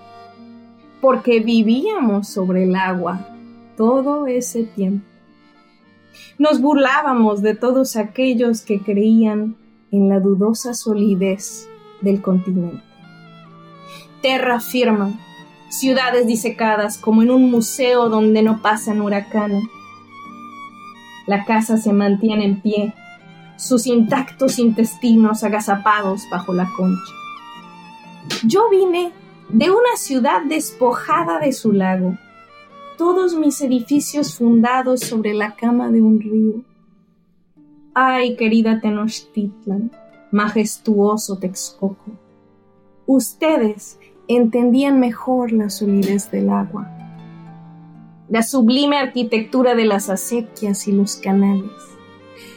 [1.00, 3.28] porque vivíamos sobre el agua
[3.76, 5.06] todo ese tiempo.
[6.38, 9.56] Nos burlábamos de todos aquellos que creían
[9.90, 11.68] en la dudosa solidez
[12.00, 12.82] del continente.
[14.22, 15.12] Terra firma,
[15.68, 19.64] ciudades disecadas como en un museo donde no pasan huracanes.
[21.26, 22.94] La casa se mantiene en pie,
[23.56, 27.12] sus intactos intestinos agazapados bajo la concha.
[28.44, 29.12] Yo vine
[29.48, 32.18] de una ciudad despojada de su lago,
[32.96, 36.64] todos mis edificios fundados sobre la cama de un río.
[37.94, 39.90] Ay, querida Tenochtitlan,
[40.30, 42.12] majestuoso Texcoco,
[43.06, 46.90] ustedes entendían mejor la solidez del agua,
[48.28, 51.70] la sublime arquitectura de las acequias y los canales.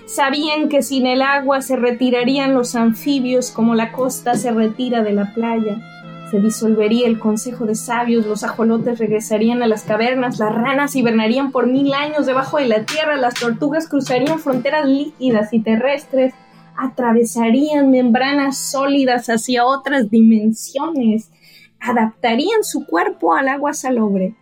[0.06, 5.14] Sabían que sin el agua se retirarían los anfibios como la costa se retira de
[5.14, 5.99] la playa
[6.30, 11.52] se disolvería el consejo de sabios, los ajolotes regresarían a las cavernas, las ranas hibernarían
[11.52, 16.34] por mil años debajo de la tierra, las tortugas cruzarían fronteras líquidas y terrestres,
[16.78, 21.32] atravesarían membranas sólidas hacia otras dimensiones,
[21.80, 24.36] adaptarían su cuerpo al agua salobre,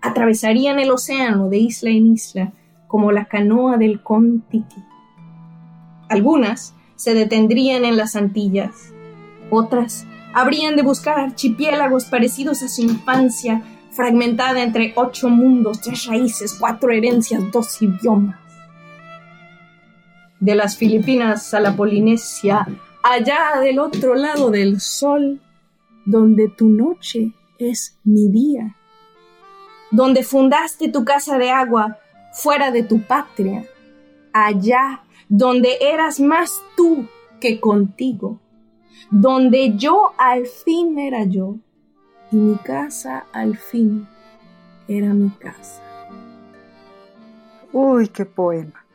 [0.00, 2.52] atravesarían el océano de isla en isla,
[2.86, 4.82] como la canoa del Contiki.
[6.08, 8.92] Algunas se detendrían en las Antillas,
[9.50, 16.56] otras habrían de buscar archipiélagos parecidos a su infancia, fragmentada entre ocho mundos, tres raíces,
[16.58, 18.38] cuatro herencias, dos idiomas.
[20.40, 22.66] De las Filipinas a la Polinesia,
[23.02, 25.40] allá del otro lado del sol,
[26.04, 28.76] donde tu noche es mi día,
[29.90, 31.98] donde fundaste tu casa de agua
[32.32, 33.64] fuera de tu patria,
[34.32, 37.06] allá donde eras más tú
[37.40, 38.41] que contigo
[39.12, 41.56] donde yo al fin era yo
[42.30, 44.08] y mi casa al fin
[44.88, 45.82] era mi casa.
[47.72, 48.86] Uy, qué poema.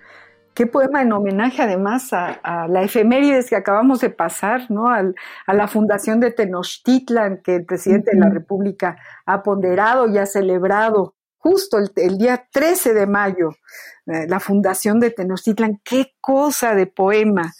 [0.55, 4.89] Qué poema en homenaje además a, la efemérides que acabamos de pasar, ¿no?
[4.89, 10.25] a la fundación de Tenochtitlan que el presidente de la República ha ponderado y ha
[10.25, 13.51] celebrado justo el, día 13 de mayo,
[14.07, 15.79] eh, la fundación de Tenochtitlan.
[15.83, 17.53] Qué cosa de poema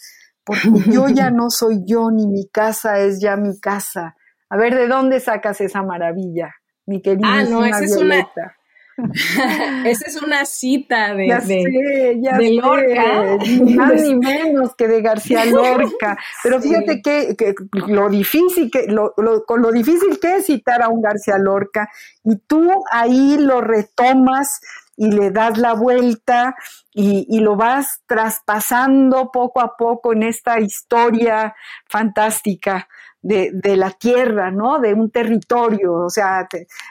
[0.48, 4.16] porque yo ya no soy yo ni mi casa es ya mi casa.
[4.48, 6.54] A ver, ¿de dónde sacas esa maravilla,
[6.86, 8.54] mi querida ah, no, esa Violeta?
[9.84, 13.36] esa es una cita de, de, Lorca.
[13.44, 16.18] Ni más ni menos que de García Lorca.
[16.42, 17.54] Pero fíjate que,
[17.86, 19.14] lo difícil que, lo,
[19.46, 21.90] con lo difícil que es citar a un García Lorca,
[22.24, 24.60] y tú ahí lo retomas
[24.98, 26.56] y le das la vuelta
[26.92, 31.54] y, lo vas traspasando poco a poco en esta historia
[31.86, 32.88] fantástica
[33.22, 34.80] de, la tierra, ¿no?
[34.80, 36.48] De un territorio, o sea,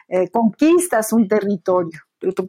[0.07, 1.99] eh, conquistas un territorio,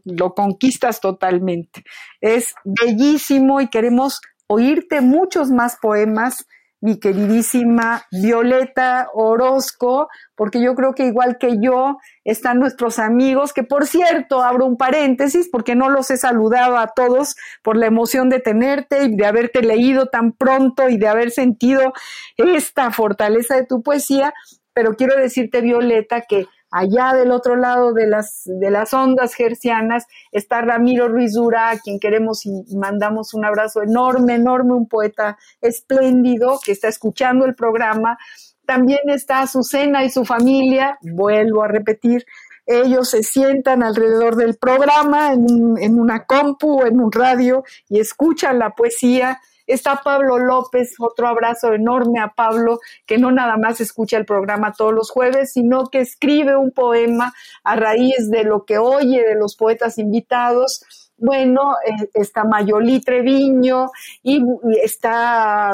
[0.04, 1.82] lo conquistas totalmente.
[2.20, 6.46] Es bellísimo y queremos oírte muchos más poemas
[6.80, 13.64] mi queridísima Violeta Orozco, porque yo creo que igual que yo están nuestros amigos, que
[13.64, 18.28] por cierto, abro un paréntesis, porque no los he saludado a todos por la emoción
[18.28, 21.92] de tenerte y de haberte leído tan pronto y de haber sentido
[22.36, 24.32] esta fortaleza de tu poesía,
[24.72, 30.06] pero quiero decirte, Violeta, que allá del otro lado de las, de las ondas gercianas
[30.32, 35.38] está Ramiro Ruiz Dura, a quien queremos y mandamos un abrazo enorme, enorme, un poeta
[35.60, 38.18] espléndido que está escuchando el programa.
[38.66, 42.26] También está Azucena y su familia, vuelvo a repetir,
[42.66, 48.58] ellos se sientan alrededor del programa en, en una compu, en un radio y escuchan
[48.58, 54.16] la poesía Está Pablo López, otro abrazo enorme a Pablo, que no nada más escucha
[54.16, 58.78] el programa todos los jueves, sino que escribe un poema a raíz de lo que
[58.78, 60.82] oye de los poetas invitados
[61.18, 63.90] bueno, eh, está Mayoli Treviño
[64.22, 64.40] y
[64.82, 65.72] está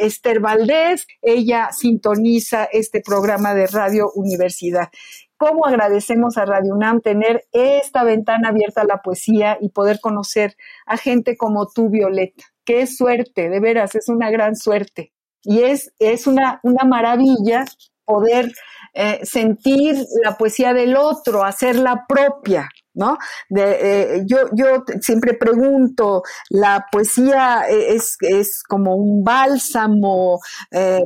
[0.00, 4.88] Esther Valdés, ella sintoniza este programa de Radio Universidad.
[5.36, 10.56] ¿Cómo agradecemos a Radio UNAM tener esta ventana abierta a la poesía y poder conocer
[10.86, 12.44] a gente como tú, Violeta?
[12.64, 15.12] Qué suerte, de veras, es una gran suerte.
[15.42, 17.64] Y es, es una, una maravilla
[18.04, 18.52] poder
[18.94, 23.16] eh, sentir la poesía del otro, hacerla propia, ¿no?
[23.48, 31.02] De, eh, yo, yo siempre pregunto, la poesía es, es como un bálsamo, eh,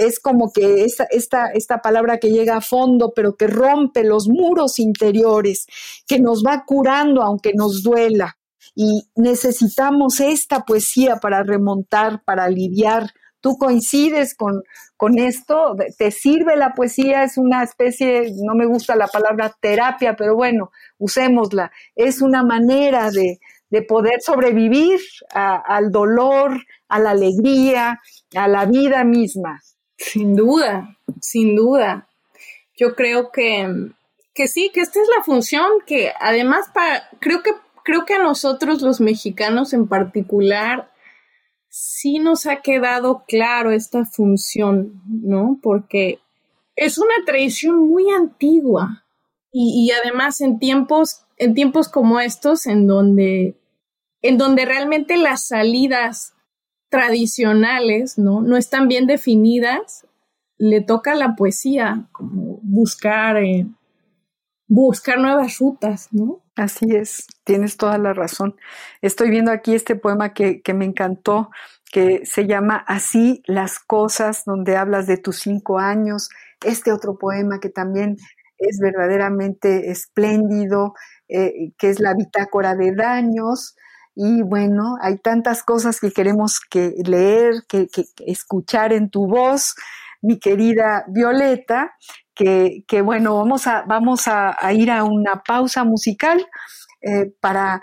[0.00, 4.28] es como que esta, esta, esta palabra que llega a fondo, pero que rompe los
[4.28, 5.66] muros interiores,
[6.06, 8.36] que nos va curando aunque nos duela
[8.74, 13.10] y necesitamos esta poesía para remontar, para aliviar.
[13.40, 14.62] ¿Tú coincides con,
[14.96, 15.76] con esto?
[15.98, 17.24] ¿Te sirve la poesía?
[17.24, 21.70] Es una especie, no me gusta la palabra terapia, pero bueno, usémosla.
[21.94, 23.38] Es una manera de,
[23.74, 25.00] de poder sobrevivir
[25.34, 26.56] al dolor,
[26.88, 28.00] a la alegría,
[28.36, 29.60] a la vida misma.
[29.96, 32.08] Sin duda, sin duda.
[32.76, 33.68] Yo creo que,
[34.32, 37.52] que sí, que esta es la función que además para, creo que
[37.84, 40.90] creo que a nosotros los mexicanos en particular
[41.68, 45.58] sí nos ha quedado claro esta función, ¿no?
[45.62, 46.18] Porque
[46.76, 49.04] es una tradición muy antigua
[49.52, 53.56] y, además en tiempos, en tiempos como estos, en donde,
[54.22, 56.34] en donde realmente las salidas
[56.88, 58.40] tradicionales, ¿no?
[58.40, 60.06] No están bien definidas,
[60.58, 63.36] le toca a la poesía como buscar,
[64.66, 66.42] buscar nuevas rutas, ¿no?
[66.56, 68.56] Así es, tienes toda la razón.
[69.02, 71.50] Estoy viendo aquí este poema que, me encantó,
[71.90, 76.28] que se llama Así las cosas, donde hablas de tus cinco años.
[76.64, 78.16] Este otro poema que también
[78.58, 80.94] es verdaderamente espléndido,
[81.28, 83.76] eh, que es la bitácora de daños.
[84.14, 87.88] Y bueno, hay tantas cosas que queremos que leer, que
[88.26, 89.74] escuchar en tu voz,
[90.22, 91.96] mi querida Violeta,
[92.34, 96.44] que, bueno, vamos, a, vamos a, ir a una pausa musical.
[97.06, 97.82] Eh, para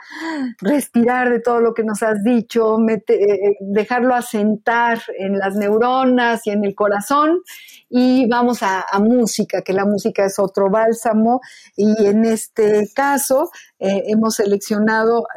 [0.61, 6.49] respirar de todo lo que nos has dicho, eh, dejarlo asentar en las neuronas y
[6.49, 7.41] en el corazón
[7.87, 11.39] y vamos a, música, que la música es otro bálsamo
[11.75, 15.27] y en este caso eh, hemos seleccionado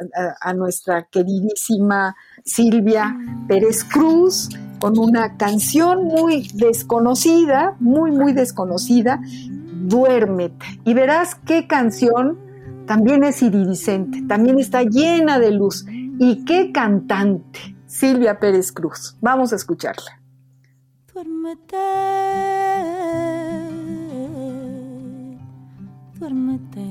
[0.41, 3.15] a, nuestra queridísima Silvia
[3.47, 9.21] Pérez Cruz con una canción muy desconocida, muy, muy desconocida,
[9.87, 10.65] Duérmete.
[10.83, 12.44] Y verás qué canción
[12.85, 15.85] también es iridiscente, también está llena de luz.
[15.87, 19.17] Y qué cantante, Silvia Pérez Cruz.
[19.21, 20.21] Vamos a escucharla.
[21.13, 21.77] Duérmete,
[26.19, 26.85] duérmete,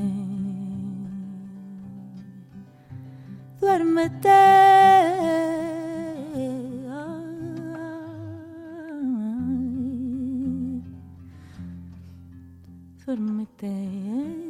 [13.07, 14.43] duérmete.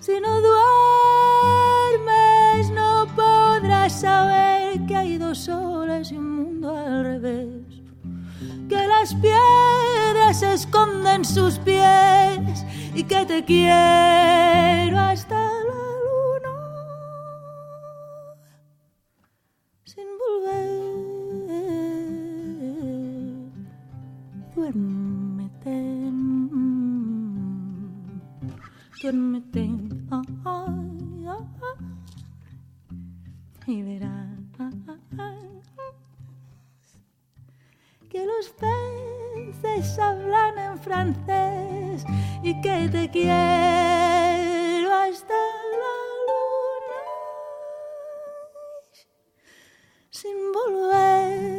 [0.00, 0.40] Si no
[1.88, 7.82] duermes no podrás saber que hay dos horas y un mundo al revés.
[8.68, 15.63] Que las piedras esconden sus pies y que te quiero hasta
[29.04, 29.68] duérmete,
[33.66, 34.28] y verás
[38.08, 42.06] que los peces hablan en francés
[42.42, 45.34] y que te quiero hasta
[45.82, 45.94] la
[46.26, 47.02] luna
[50.08, 51.53] sin volver.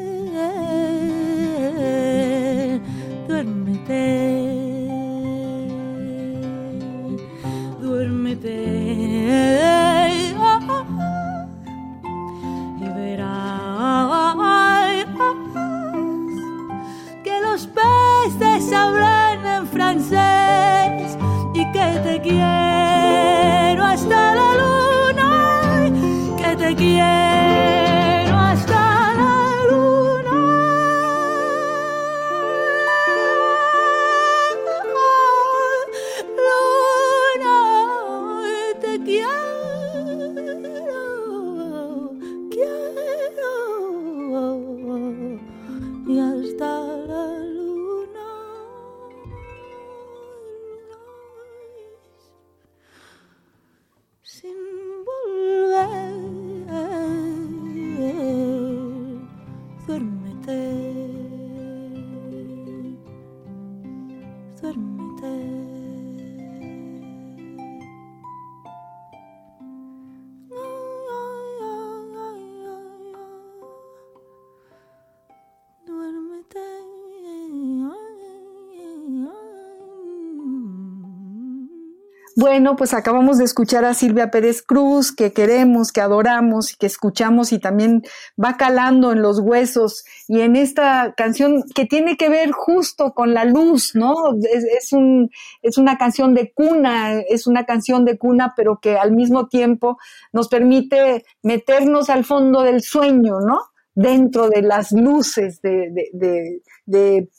[82.46, 86.86] Bueno, pues acabamos de escuchar a Silvia Pérez Cruz, que queremos, que adoramos y que
[86.86, 88.04] escuchamos y también
[88.42, 93.34] va calando en los huesos y en esta canción que tiene que ver justo con
[93.34, 94.14] la luz, ¿no?
[94.44, 95.32] Es, un,
[95.64, 99.98] es una canción de cuna, es una canción de cuna, pero que al mismo tiempo
[100.32, 103.60] nos permite meternos al fondo del sueño, ¿no?
[103.96, 107.30] Dentro de las luces de, de,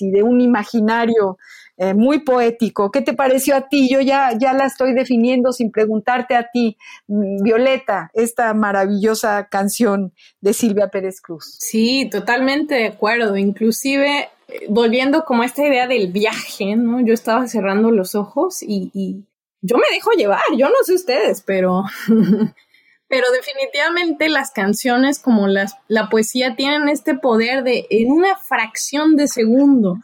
[0.00, 1.38] y de un imaginario
[1.82, 2.90] eh, muy poético.
[2.90, 3.88] ¿Qué te pareció a ti?
[3.90, 6.76] Yo ya, ya la estoy definiendo sin preguntarte a ti,
[7.08, 10.12] mm, Violeta, esta maravillosa canción
[10.42, 11.56] de Silvia Pérez Cruz.
[11.58, 13.34] Sí, totalmente de acuerdo.
[13.34, 17.00] Inclusive, eh, volviendo como a esta idea del viaje, ¿no?
[17.00, 19.24] Yo estaba cerrando los ojos y, y
[19.62, 21.84] yo me dejo llevar, yo no sé ustedes, pero...
[23.10, 29.16] pero definitivamente las canciones como las, la poesía tienen este poder de en una fracción
[29.16, 29.98] de segundo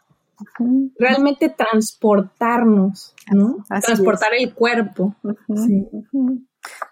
[0.98, 3.64] realmente transportarnos, ¿no?
[3.68, 5.14] Transportar el cuerpo.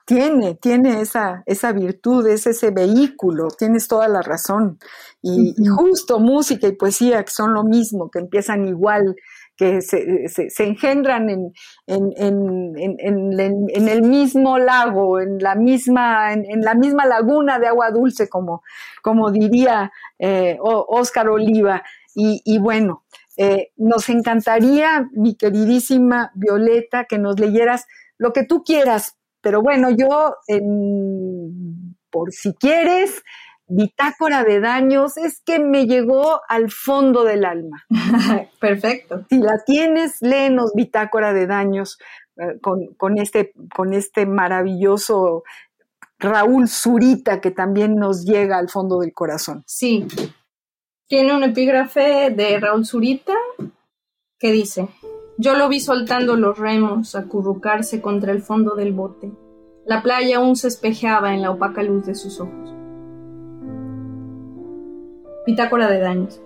[0.07, 4.79] Tiene, tiene esa, esa virtud, es ese vehículo, tienes toda la razón.
[5.21, 9.17] Y, justo música y poesía, que son lo mismo, que empiezan igual,
[9.57, 11.53] que se, se, engendran en,
[11.87, 17.91] en, en, en, el mismo lago, en la misma, en, la misma laguna de agua
[17.91, 18.63] dulce, como,
[19.03, 21.83] como diría eh, Oscar Oliva.
[22.17, 23.05] Y, y bueno,
[23.37, 27.87] eh, nos encantaría, mi queridísima Violeta, que nos leyeras
[28.19, 30.37] lo que tú quieras, pero bueno, yo,
[32.11, 33.23] por si quieres,
[33.67, 37.85] bitácora de daños, es que me llegó al fondo del alma.
[38.61, 39.25] Perfecto.
[39.31, 41.99] Si la tienes, léenos bitácora de daños
[42.37, 45.45] eh, con, este, con este maravilloso
[46.19, 49.63] Raúl Zurita que también nos llega al fondo del corazón.
[49.67, 50.07] Sí,
[51.07, 53.35] tiene un epígrafe de Raúl Zurita
[54.39, 54.89] que dice,
[55.39, 59.33] yo lo vi soltando los remos, acurrucarse contra el fondo del bote.
[59.87, 62.74] La playa aún se espejeaba en la opaca luz de sus ojos.
[65.45, 66.41] Pitácora de daños.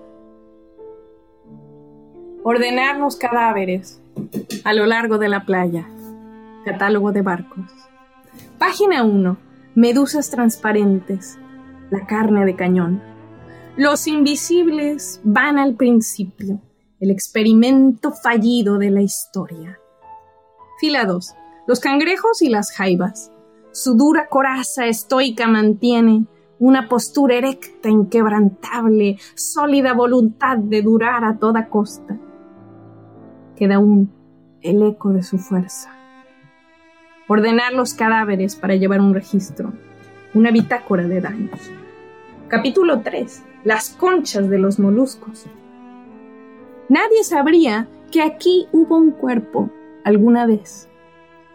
[2.42, 4.03] Ordenar los cadáveres
[4.64, 5.88] a lo largo de la playa.
[6.64, 7.70] Catálogo de barcos.
[8.59, 9.36] Página 1.
[9.76, 11.38] Medusas transparentes.
[11.90, 13.01] La carne de cañón.
[13.76, 16.61] Los invisibles van al principio,
[16.99, 19.78] el experimento fallido de la historia.
[20.80, 21.34] Fila 2.
[21.68, 23.30] Los cangrejos y las jaivas.
[23.70, 26.26] Su dura coraza estoica mantiene
[26.59, 32.16] una postura erecta, inquebrantable, sólida voluntad de durar a toda costa.
[33.56, 34.11] Queda aún
[34.61, 35.92] el eco de su fuerza.
[37.28, 39.72] Ordenar los cadáveres para llevar un registro,
[40.34, 41.70] una bitácora de daños.
[42.48, 45.46] Capítulo 3 las conchas de los moluscos.
[46.88, 49.70] Nadie sabría que aquí hubo un cuerpo
[50.04, 50.88] alguna vez.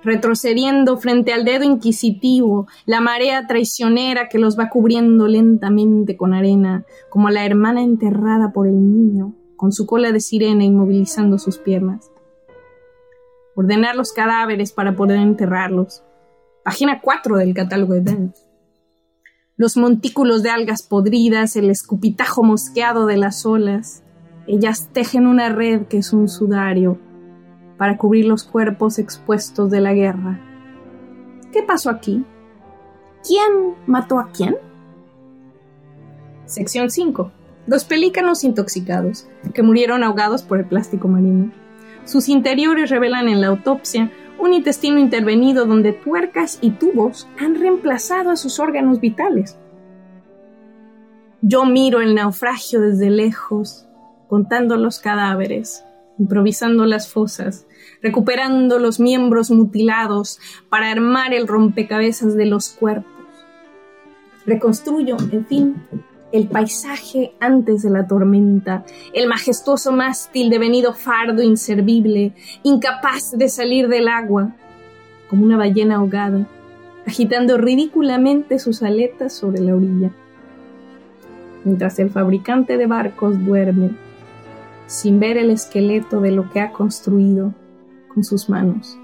[0.03, 6.85] Retrocediendo frente al dedo inquisitivo, la marea traicionera que los va cubriendo lentamente con arena,
[7.09, 12.11] como la hermana enterrada por el niño, con su cola de sirena inmovilizando sus piernas.
[13.55, 16.03] Ordenar los cadáveres para poder enterrarlos.
[16.63, 18.53] Página 4 del catálogo de Dance
[19.55, 24.03] los montículos de algas podridas, el escupitajo mosqueado de las olas.
[24.47, 26.99] Ellas tejen una red que es un sudario
[27.83, 30.39] para cubrir los cuerpos expuestos de la guerra.
[31.51, 32.23] ¿Qué pasó aquí?
[33.27, 34.55] ¿Quién mató a quién?
[36.45, 37.29] Sección 5.
[37.67, 41.51] Los pelícanos intoxicados, que murieron ahogados por el plástico marino.
[42.05, 44.09] Sus interiores revelan en la autopsia
[44.39, 49.59] un intestino intervenido donde tuercas y tubos han reemplazado a sus órganos vitales.
[51.41, 53.89] Yo miro el naufragio desde lejos,
[54.29, 55.83] contando los cadáveres,
[56.19, 57.65] improvisando las fosas,
[58.01, 60.39] recuperando los miembros mutilados
[60.69, 63.11] para armar el rompecabezas de los cuerpos.
[64.45, 65.75] Reconstruyo, en fin,
[66.33, 68.83] el paisaje antes de la tormenta,
[69.13, 72.33] el majestuoso mástil devenido fardo inservible,
[72.63, 74.55] incapaz de salir del agua,
[75.29, 76.47] como una ballena ahogada,
[77.05, 80.11] agitando ridículamente sus aletas sobre la orilla,
[81.63, 83.91] mientras el fabricante de barcos duerme,
[84.87, 87.53] sin ver el esqueleto de lo que ha construido
[88.13, 88.97] con sus manos.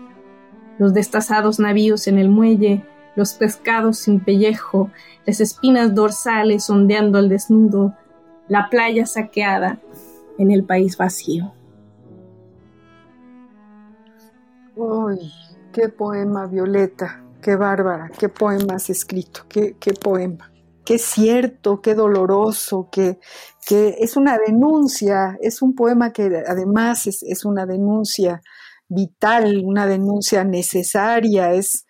[0.77, 2.85] Los destazados navíos en el muelle
[3.19, 4.89] los pescados sin pellejo,
[5.25, 7.93] las espinas dorsales ondeando al desnudo,
[8.47, 9.79] la playa saqueada
[10.37, 11.51] en el país vacío.
[14.77, 15.33] ¡Uy!
[15.73, 17.21] ¡Qué poema, Violeta!
[17.41, 18.09] ¡Qué bárbara!
[18.17, 19.41] ¡Qué poema has escrito!
[19.49, 20.48] ¡Qué, qué poema!
[20.89, 21.81] ¡Qué cierto!
[21.81, 22.89] ¡Qué doloroso!
[22.91, 23.19] ¡Qué,
[23.63, 25.37] que es una denuncia!
[25.39, 28.41] Es un poema que además es, es una denuncia
[28.87, 31.85] vital, una denuncia necesaria, es,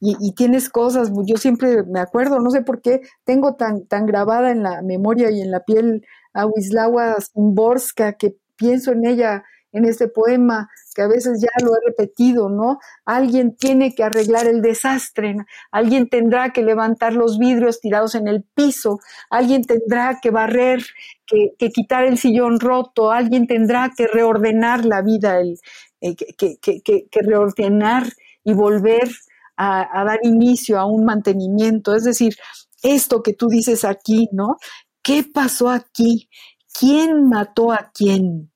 [0.00, 4.50] y, tienes cosas, yo siempre me acuerdo, no sé por qué, tengo tan, tan grabada
[4.50, 9.84] en la memoria y en la piel a Wislawa Zimborska, que pienso en ella en
[9.84, 12.78] este poema, que a veces ya lo he repetido, ¿no?
[13.04, 15.36] Alguien tiene que arreglar el desastre,
[15.70, 19.00] alguien tendrá que levantar los vidrios tirados en el piso,
[19.30, 20.84] alguien tendrá que barrer,
[21.26, 25.58] que, quitar el sillón roto, alguien tendrá que reordenar la vida, el,
[26.02, 28.04] eh, que, que, reordenar
[28.44, 29.10] y volver
[29.56, 31.94] a dar inicio a un mantenimiento.
[31.94, 32.34] Es decir,
[32.82, 34.56] esto que tú dices aquí, ¿no?
[35.02, 36.28] ¿Qué pasó aquí?
[36.78, 38.51] ¿Quién mató a quién?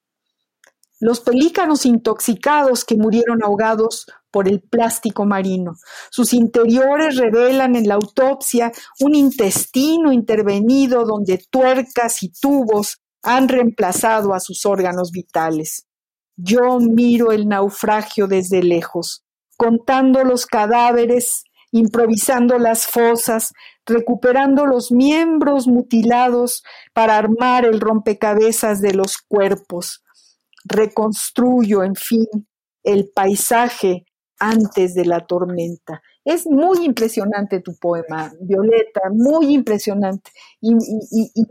[0.99, 5.77] Los pelícanos intoxicados que murieron ahogados por el plástico marino.
[6.11, 14.33] Sus interiores revelan en la autopsia un intestino intervenido donde tuercas y tubos han reemplazado
[14.33, 15.87] a sus órganos vitales.
[16.37, 19.23] Yo miro el naufragio desde lejos,
[19.59, 23.53] contando los cadáveres, improvisando las fosas,
[23.85, 26.63] recuperando los miembros mutilados
[26.95, 30.03] para armar el rompecabezas de los cuerpos
[30.69, 32.27] reconstruyo, en fin,
[32.83, 34.05] el paisaje
[34.39, 36.03] antes de la tormenta.
[36.27, 40.75] Es muy impresionante tu poema, Violeta, muy impresionante y,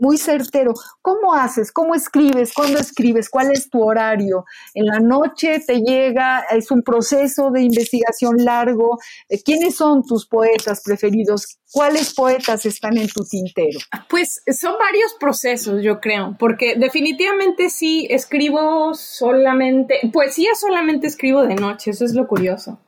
[0.00, 0.74] muy certero.
[1.00, 1.72] ¿Cómo haces?
[1.72, 2.52] ¿Cómo escribes?
[2.52, 3.30] ¿Cuándo escribes?
[3.30, 4.44] ¿Cuál es tu horario?
[4.74, 6.40] ¿En la noche te llega?
[6.50, 8.98] ¿Es un proceso de investigación largo?
[9.30, 11.58] Eh, ¿Quiénes son tus poetas preferidos?
[11.72, 13.78] ¿Cuáles poetas están en tu tintero?
[14.10, 21.54] Pues son varios procesos, yo creo, porque definitivamente sí escribo solamente, poesía solamente escribo de
[21.54, 22.78] noche, eso es lo curioso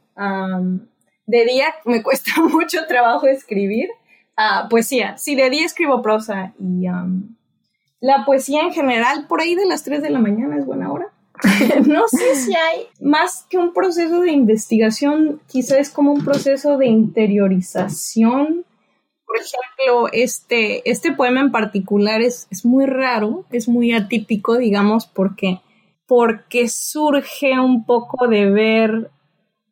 [1.28, 3.88] de día me cuesta mucho trabajo escribir
[4.36, 5.16] uh, poesía.
[5.16, 6.86] Sí, de día escribo prosa y
[8.00, 11.12] la poesía en general, por ahí de las 3 de la mañana es buena hora.
[11.86, 16.78] no sé si hay más que un proceso de investigación, quizás es como un proceso
[16.78, 18.64] de interiorización.
[19.24, 25.06] Por ejemplo, este, este poema en particular es, es muy raro, es muy atípico, digamos,
[25.06, 25.60] porque,
[26.06, 29.10] porque surge un poco de ver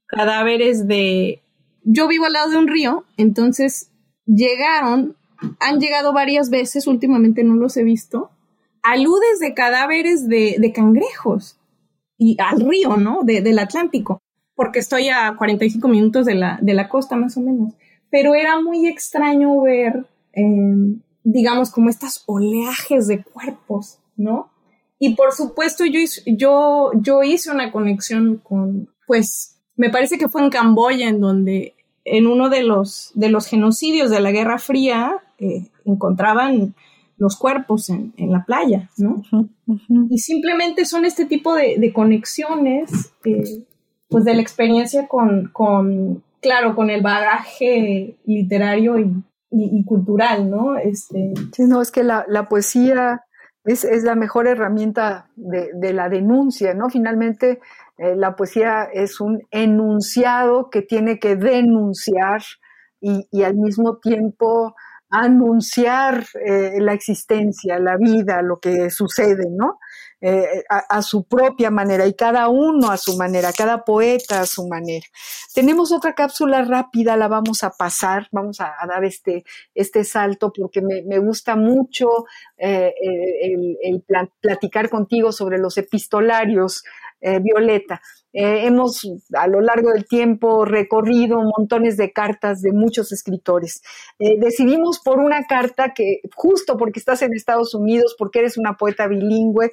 [0.07, 1.43] cadáveres de
[1.87, 3.93] yo vivo al lado de un río, entonces
[4.27, 5.17] llegaron,
[5.61, 8.31] han llegado varias veces, últimamente no los he visto,
[8.83, 11.59] aludes de cadáveres de, cangrejos
[12.19, 13.21] y al río, ¿no?
[13.23, 14.21] del Atlántico,
[14.57, 17.75] porque estoy a 45 minutos de la, de la costa más o menos.
[18.11, 24.51] Pero era muy extraño ver, em, digamos, como estas oleajes de cuerpos, ¿no?
[24.99, 30.43] Y por supuesto yo, yo, yo hice una conexión con, pues, me parece que fue
[30.43, 31.76] en Camboya en donde
[32.07, 36.75] en uno de los, de los genocidios de la Guerra Fría eh, encontraban
[37.19, 39.23] los cuerpos en, la playa, ¿no?
[40.11, 43.65] Y simplemente son este tipo de, conexiones, eh,
[44.09, 50.77] pues de la experiencia con, con, claro, con el bagaje literario y, cultural, ¿no?
[50.77, 51.33] Este...
[51.53, 53.23] Sí, no, es que la, poesía
[53.65, 56.91] es, la mejor herramienta de, de, la denuncia, ¿no?
[56.91, 57.61] Finalmente,
[57.99, 62.43] eh, la poesía es un enunciado que tiene que denunciar
[63.01, 64.75] y, al mismo tiempo
[65.09, 69.79] anunciar eh, la existencia, la vida, lo que sucede, ¿no?
[70.21, 74.67] Eh, a, su propia manera y cada uno a su manera, cada poeta a su
[74.67, 75.07] manera.
[75.55, 79.45] Tenemos otra cápsula rápida, la vamos a pasar, vamos a, dar este,
[79.75, 82.25] este salto porque me, gusta mucho
[82.57, 84.05] el,
[84.41, 86.83] platicar contigo sobre los epistolarios
[87.27, 88.01] eh, Violeta.
[88.33, 89.05] Eh, hemos
[89.35, 93.83] a lo largo del tiempo recorrido montones de cartas de muchos escritores.
[94.21, 98.77] Eh, decidimos por una carta que, justo porque estás en Estados Unidos, porque eres una
[98.77, 99.73] poeta bilingüe,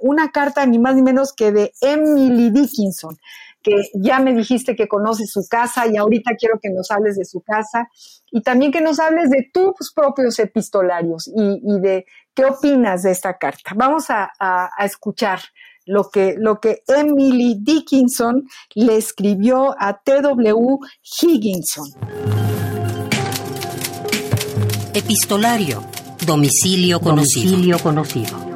[0.00, 3.16] una carta ni más ni menos que de Emily Dickinson
[3.62, 7.24] que ya me dijiste que conoces su casa y ahorita quiero que nos hables de
[7.24, 7.88] su casa
[8.32, 12.04] y también que nos hables de tus propios epistolarios y, de
[12.34, 13.70] qué opinas de esta carta.
[13.76, 14.32] Vamos a
[14.80, 15.38] escuchar
[15.86, 20.78] lo que, lo que Emily Dickinson le escribió a T.W.
[21.20, 21.86] Higginson.
[24.94, 25.82] Epistolario.
[26.26, 27.50] Domicilio conocido.
[27.50, 28.52] Domicilio conocido.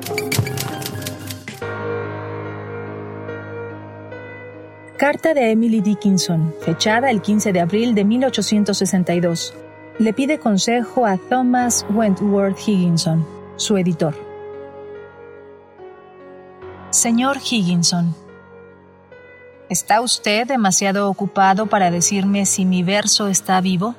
[4.98, 9.54] Carta de Emily Dickinson, fechada el 15 de abril de 1862.
[9.98, 14.25] Le pide consejo a Thomas Wentworth Higginson, su editor.
[16.90, 18.14] Señor Higginson,
[19.68, 23.96] ¿está usted demasiado ocupado para decirme si mi verso está vivo?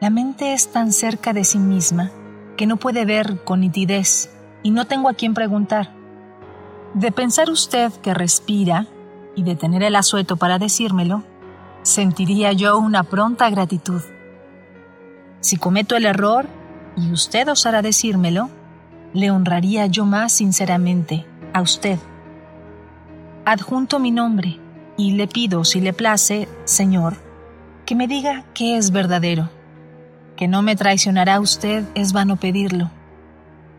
[0.00, 2.12] La mente es tan cerca de sí misma
[2.56, 4.30] que no puede ver con nitidez
[4.62, 5.92] y no tengo a quién preguntar.
[6.94, 8.86] De pensar usted que respira,
[9.34, 11.22] y de tener el asueto para decírmelo,
[11.82, 14.00] sentiría yo una pronta gratitud.
[15.40, 16.46] Si cometo el error
[16.96, 18.48] y usted osara decírmelo,
[19.12, 21.26] le honraría yo más sinceramente
[21.56, 21.98] a usted.
[23.46, 24.60] Adjunto mi nombre
[24.98, 27.16] y le pido, si le place, Señor,
[27.86, 29.48] que me diga qué es verdadero.
[30.36, 32.90] Que no me traicionará usted es vano pedirlo,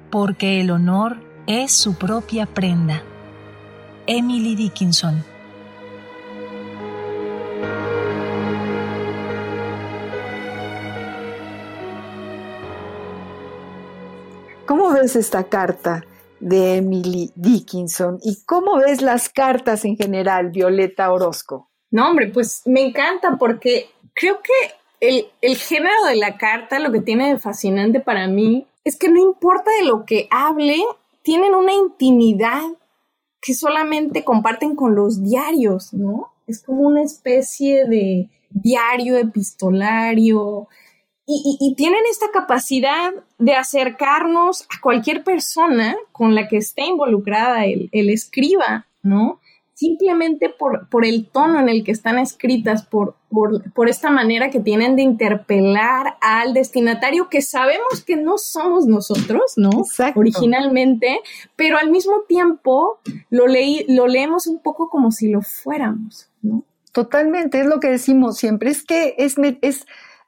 [0.09, 3.03] porque el honor es su propia prenda.
[4.07, 5.23] Emily Dickinson
[14.65, 16.03] ¿Cómo ves esta carta
[16.39, 21.69] de Emily Dickinson y cómo ves las cartas en general, Violeta Orozco?
[21.91, 24.77] No, hombre, pues me encanta porque creo que
[25.41, 29.19] el, género de la carta, lo que tiene de fascinante para mí, es que no
[29.19, 30.77] importa de lo que hable,
[31.21, 32.63] tienen una intimidad
[33.41, 36.33] que solamente comparten con los diarios, ¿no?
[36.47, 40.67] Es como una especie de diario epistolario,
[41.29, 47.89] y, tienen esta capacidad de acercarnos a cualquier persona con la que esté involucrada el,
[47.91, 49.41] escriba, ¿no?
[49.73, 54.61] Simplemente por, por, el tono en el que están escritas, por, por, esta manera que
[54.61, 59.69] tienen de interpelar al destinatario que sabemos que no somos nosotros, ¿no?
[60.15, 61.19] Originalmente,
[61.57, 62.99] pero al mismo tiempo
[63.29, 66.63] lo, leí, lo leemos un poco como si lo fuéramos, ¿no?
[66.93, 69.85] Totalmente, es lo que decimos siempre, es que es, es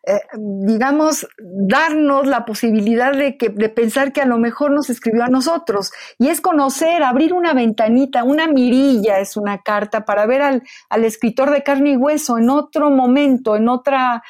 [0.07, 5.25] eh, digamos, darnos la posibilidad de, que, de pensar que a lo mejor nos escribió
[5.25, 5.91] a nosotros.
[6.17, 11.03] Y es conocer, abrir una ventanita, una mirilla es una carta para ver al, al
[11.03, 14.23] escritor de carne y hueso en otro momento, en otra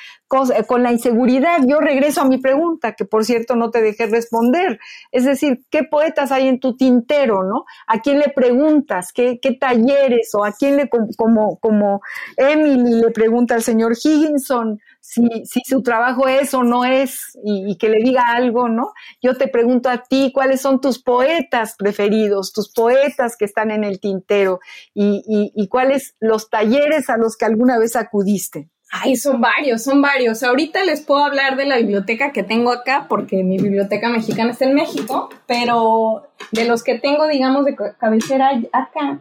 [0.55, 1.59] eh, con la inseguridad.
[1.67, 4.79] Yo regreso a mi pregunta, que por cierto no te dejé responder.
[5.11, 7.65] Es decir, ¿qué poetas hay en tu tintero, no?
[7.87, 9.11] ¿A quién le preguntas?
[9.13, 10.33] ¿Qué, qué talleres?
[10.35, 12.01] ¿O a quién le, como, como
[12.37, 14.79] Emily le pregunta al señor Higginson?
[15.09, 18.93] si, si su trabajo es o no es y, que le diga algo, ¿no?
[19.21, 23.83] Yo te pregunto a ti, ¿cuáles son tus poetas preferidos, tus poetas que están en
[23.83, 24.59] el tintero
[24.93, 28.69] y, y, cuáles los talleres a los que alguna vez acudiste?
[28.91, 30.41] Ay, son varios, son varios.
[30.41, 34.65] Ahorita les puedo hablar de la biblioteca que tengo acá, porque mi biblioteca mexicana está
[34.65, 39.19] en México, pero de los que tengo, digamos, de cabecera acá,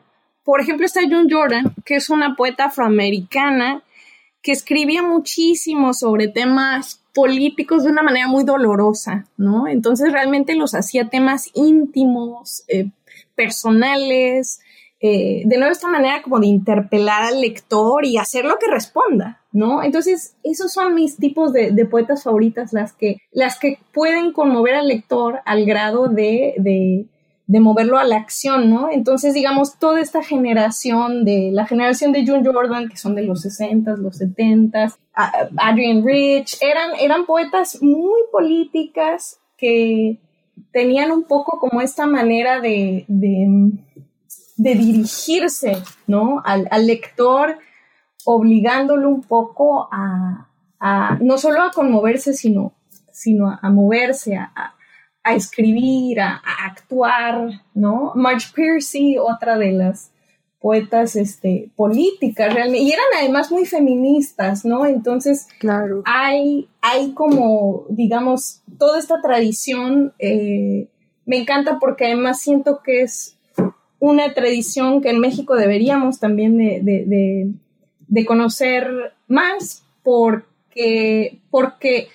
[0.48, 3.82] por ejemplo, está June Jordan, que es una poeta afroamericana
[4.40, 9.68] que escribía muchísimo sobre temas políticos de una manera muy dolorosa, ¿no?
[9.68, 12.88] Entonces realmente los hacía temas íntimos, eh,
[13.34, 14.60] personales,
[15.00, 19.42] eh, de nuevo esta manera como de interpelar al lector y hacer lo que responda,
[19.52, 19.82] ¿no?
[19.82, 24.88] Entonces esos son mis tipos de, poetas favoritas, las que, las que pueden conmover al
[24.88, 27.06] lector al grado de
[27.48, 28.90] de moverlo a la acción, ¿no?
[28.90, 33.42] Entonces, digamos, toda esta generación de la generación de June Jordan, que son de los
[33.42, 34.98] 60s, los 70s,
[35.56, 40.18] Adrian Rich, eran, eran poetas muy políticas que
[40.72, 43.06] tenían un poco como esta manera de,
[44.58, 46.42] de, dirigirse, ¿no?
[46.44, 47.58] Al, lector,
[48.24, 50.48] obligándolo un poco a,
[51.20, 52.72] no solo a conmoverse, sino,
[53.10, 54.74] sino a, moverse, a
[55.28, 58.12] a escribir, a, actuar, ¿no?
[58.14, 60.10] Marge Piercy, otra de las
[60.60, 64.86] poetas este, políticas realmente, y eran además muy feministas, ¿no?
[64.86, 66.02] Entonces, claro.
[66.04, 70.88] hay, hay como, digamos, toda esta tradición, eh,
[71.26, 73.37] me encanta porque además siento que es
[73.98, 77.52] una tradición que en México deberíamos también de, de,
[78.08, 82.08] de conocer más, porque, porque,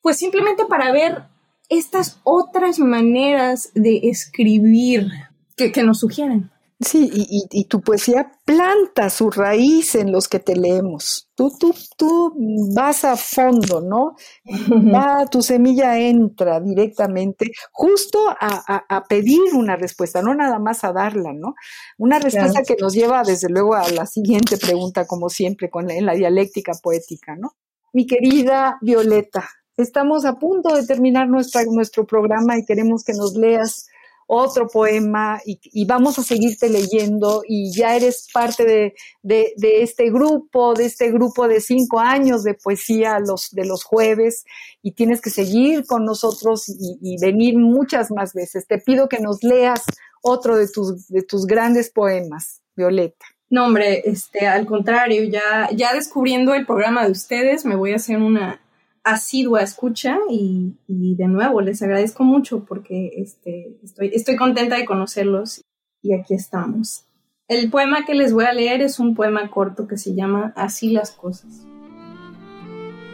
[0.00, 1.22] pues simplemente para ver
[1.68, 5.08] estas otras maneras de escribir
[5.56, 6.50] que, nos sugieren.
[6.84, 11.28] Sí, y, tu poesía planta su raíz en los que te leemos.
[11.34, 12.34] Tú, tú, tú
[12.74, 14.16] vas a fondo, ¿no?
[14.94, 21.32] Va, tu semilla entra directamente justo a, pedir una respuesta, no nada más a darla,
[21.32, 21.54] ¿no?
[21.98, 26.06] Una respuesta que nos lleva desde luego a la siguiente pregunta, como siempre, con en
[26.06, 27.52] la dialéctica poética, ¿no?
[27.92, 33.34] Mi querida Violeta, Estamos a punto de terminar nuestra, nuestro programa y queremos que nos
[33.34, 33.86] leas
[34.34, 40.72] otro poema y, vamos a seguirte leyendo y ya eres parte de, de, este grupo,
[40.72, 44.44] de este grupo de cinco años de poesía los, de los jueves
[44.80, 48.66] y tienes que seguir con nosotros y, y, venir muchas más veces.
[48.66, 49.82] Te pido que nos leas
[50.22, 53.26] otro de tus, de tus grandes poemas, Violeta.
[53.50, 57.96] No, hombre, este, al contrario, ya, ya descubriendo el programa de ustedes, me voy a
[57.96, 58.61] hacer una,
[59.04, 64.84] asidua escucha y, y, de nuevo les agradezco mucho porque este, estoy, estoy contenta de
[64.84, 65.62] conocerlos
[66.02, 67.04] y aquí estamos.
[67.48, 70.90] El poema que les voy a leer es un poema corto que se llama Así
[70.90, 71.66] las cosas.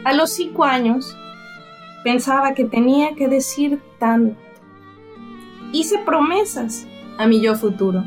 [0.05, 1.15] A los cinco años
[2.03, 4.39] pensaba que tenía que decir tanto.
[5.73, 6.87] Hice promesas
[7.17, 8.03] a mi yo futuro.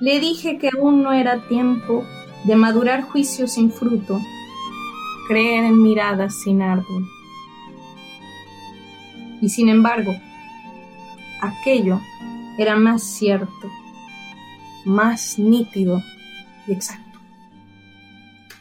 [0.00, 2.04] Le dije que aún no era tiempo
[2.44, 4.18] de madurar juicios sin fruto,
[5.28, 7.06] creer en miradas sin árbol.
[9.40, 10.16] Y sin embargo,
[11.40, 12.00] aquello
[12.56, 13.70] era más cierto,
[14.84, 16.02] más nítido
[16.66, 17.20] y exacto.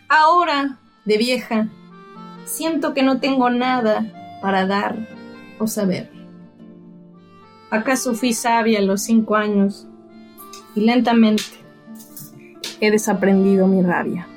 [0.09, 1.69] Ahora, de vieja,
[2.45, 5.07] siento que no tengo nada para dar
[5.59, 6.11] o saber.
[7.71, 9.87] ¿Acaso fui sabia a los cinco años
[10.75, 11.43] y lentamente
[12.79, 14.27] he desaprendido mi rabia?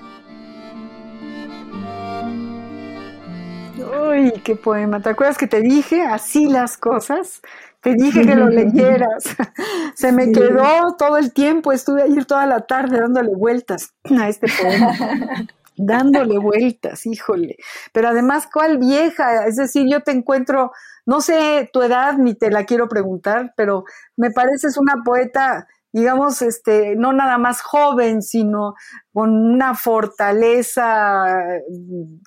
[4.10, 5.00] Uy, qué poema.
[5.00, 7.40] ¿Te acuerdas que te dije así las cosas?
[7.80, 9.24] Te dije que lo leyeras.
[9.94, 14.48] Se me quedó todo el tiempo, estuve ahí toda la tarde dándole vueltas a este
[14.60, 14.96] poema.
[15.76, 17.56] dándole vueltas, híjole.
[17.92, 19.46] Pero además, ¿cuál vieja?
[19.46, 20.72] Es decir, yo te encuentro,
[21.06, 23.84] no sé tu edad ni te la quiero preguntar, pero
[24.16, 28.74] me pareces una poeta digamos, este, no nada más joven, sino
[29.12, 31.26] con una fortaleza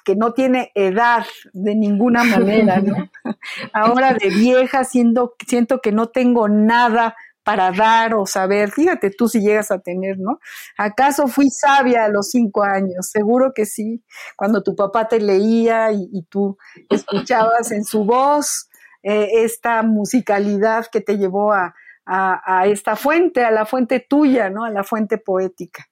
[0.03, 3.09] que no tiene edad de ninguna manera, ¿no?
[3.73, 8.71] Ahora de vieja siento, siento que no tengo nada para dar o saber.
[8.71, 10.39] Fíjate tú si llegas a tener, ¿no?
[10.77, 13.09] ¿Acaso fui sabia a los cinco años?
[13.09, 14.03] Seguro que sí.
[14.37, 16.57] Cuando tu papá te leía y, tú
[16.89, 18.69] escuchabas en su voz
[19.03, 21.75] eh, esta musicalidad que te llevó a,
[22.05, 24.65] a, esta fuente, a la fuente tuya, ¿no?
[24.65, 25.87] A la fuente poética.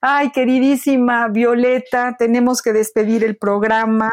[0.00, 4.12] Ay, queridísima Violeta, tenemos que despedir el programa.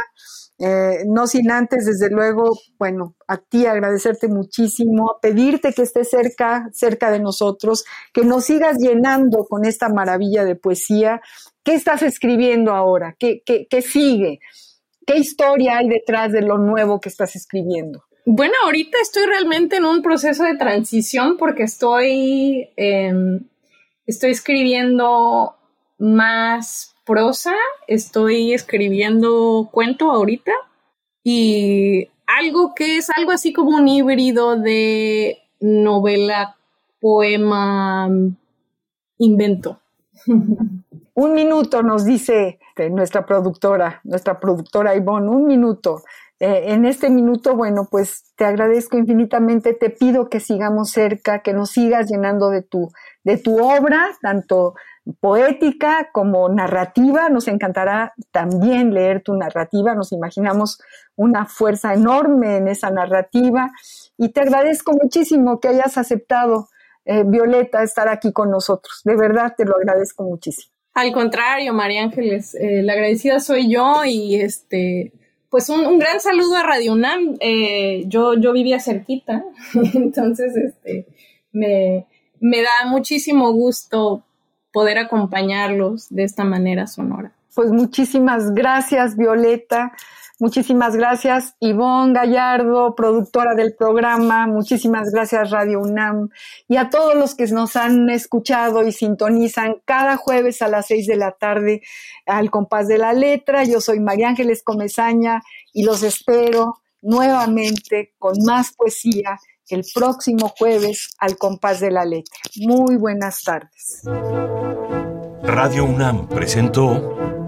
[0.58, 6.70] Eh, no sin antes, desde luego, bueno, a ti agradecerte muchísimo, pedirte que estés cerca,
[6.72, 11.20] cerca de nosotros, que nos sigas llenando con esta maravilla de poesía.
[11.64, 13.16] ¿Qué estás escribiendo ahora?
[13.18, 14.40] ¿Qué, qué, qué sigue?
[15.06, 18.04] ¿Qué historia hay detrás de lo nuevo que estás escribiendo?
[18.26, 23.42] Bueno, ahorita estoy realmente en un proceso de transición porque estoy, em,
[24.06, 25.56] estoy escribiendo
[25.98, 27.54] más prosa,
[27.88, 30.52] estoy escribiendo cuento ahorita
[31.24, 36.56] y algo que es algo así como un híbrido de novela,
[37.00, 38.10] poema,
[39.18, 39.80] invento.
[41.14, 42.60] Un minuto nos dice
[42.90, 46.04] nuestra productora, nuestra productora Ivonne, un minuto.
[46.42, 51.54] Eh, en este minuto, bueno, pues te agradezco infinitamente, te pido que sigamos cerca, que
[51.54, 52.92] nos sigas llenando de tu,
[53.24, 54.74] de tu obra, tanto
[55.20, 57.30] poética como narrativa.
[57.30, 60.82] Nos encantará también leer tu narrativa, nos imaginamos
[61.16, 63.70] una fuerza enorme en esa narrativa
[64.18, 66.70] y te agradezco muchísimo que hayas aceptado,
[67.06, 69.02] eh, Violeta, estar aquí con nosotros.
[69.06, 70.74] De verdad, te lo agradezco muchísimo.
[70.96, 75.14] Al contrario, María Ángeles, eh, la agradecida soy yo y este
[75.52, 77.36] pues un, gran saludo a Radio UNAM.
[77.42, 79.44] Eh, yo, yo vivía cerquita,
[79.94, 81.06] entonces este,
[81.52, 82.08] me,
[82.40, 84.24] me da muchísimo gusto
[84.72, 87.34] poder acompañarlos de esta manera sonora.
[87.54, 89.92] Pues muchísimas gracias, Violeta.
[90.42, 94.48] Muchísimas gracias, Ivonne Gallardo, productora del programa.
[94.48, 96.30] Muchísimas gracias, Radio UNAM.
[96.68, 101.06] Y a todos los que nos han escuchado y sintonizan cada jueves a las seis
[101.06, 101.84] de la tarde
[102.26, 103.66] al compás de la letra.
[103.66, 109.38] Yo soy María Ángeles Comezaña y los espero nuevamente con más poesía
[109.70, 112.40] el próximo jueves al compás de la letra.
[112.56, 114.02] Muy buenas tardes.
[115.44, 117.41] Radio UNAM presentó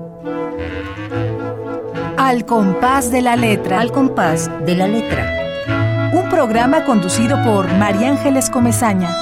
[2.23, 3.81] Al compás de la letra.
[3.81, 5.29] Al compás de la letra.
[6.13, 9.13] Un programa conducido por María Ángeles Comezaña.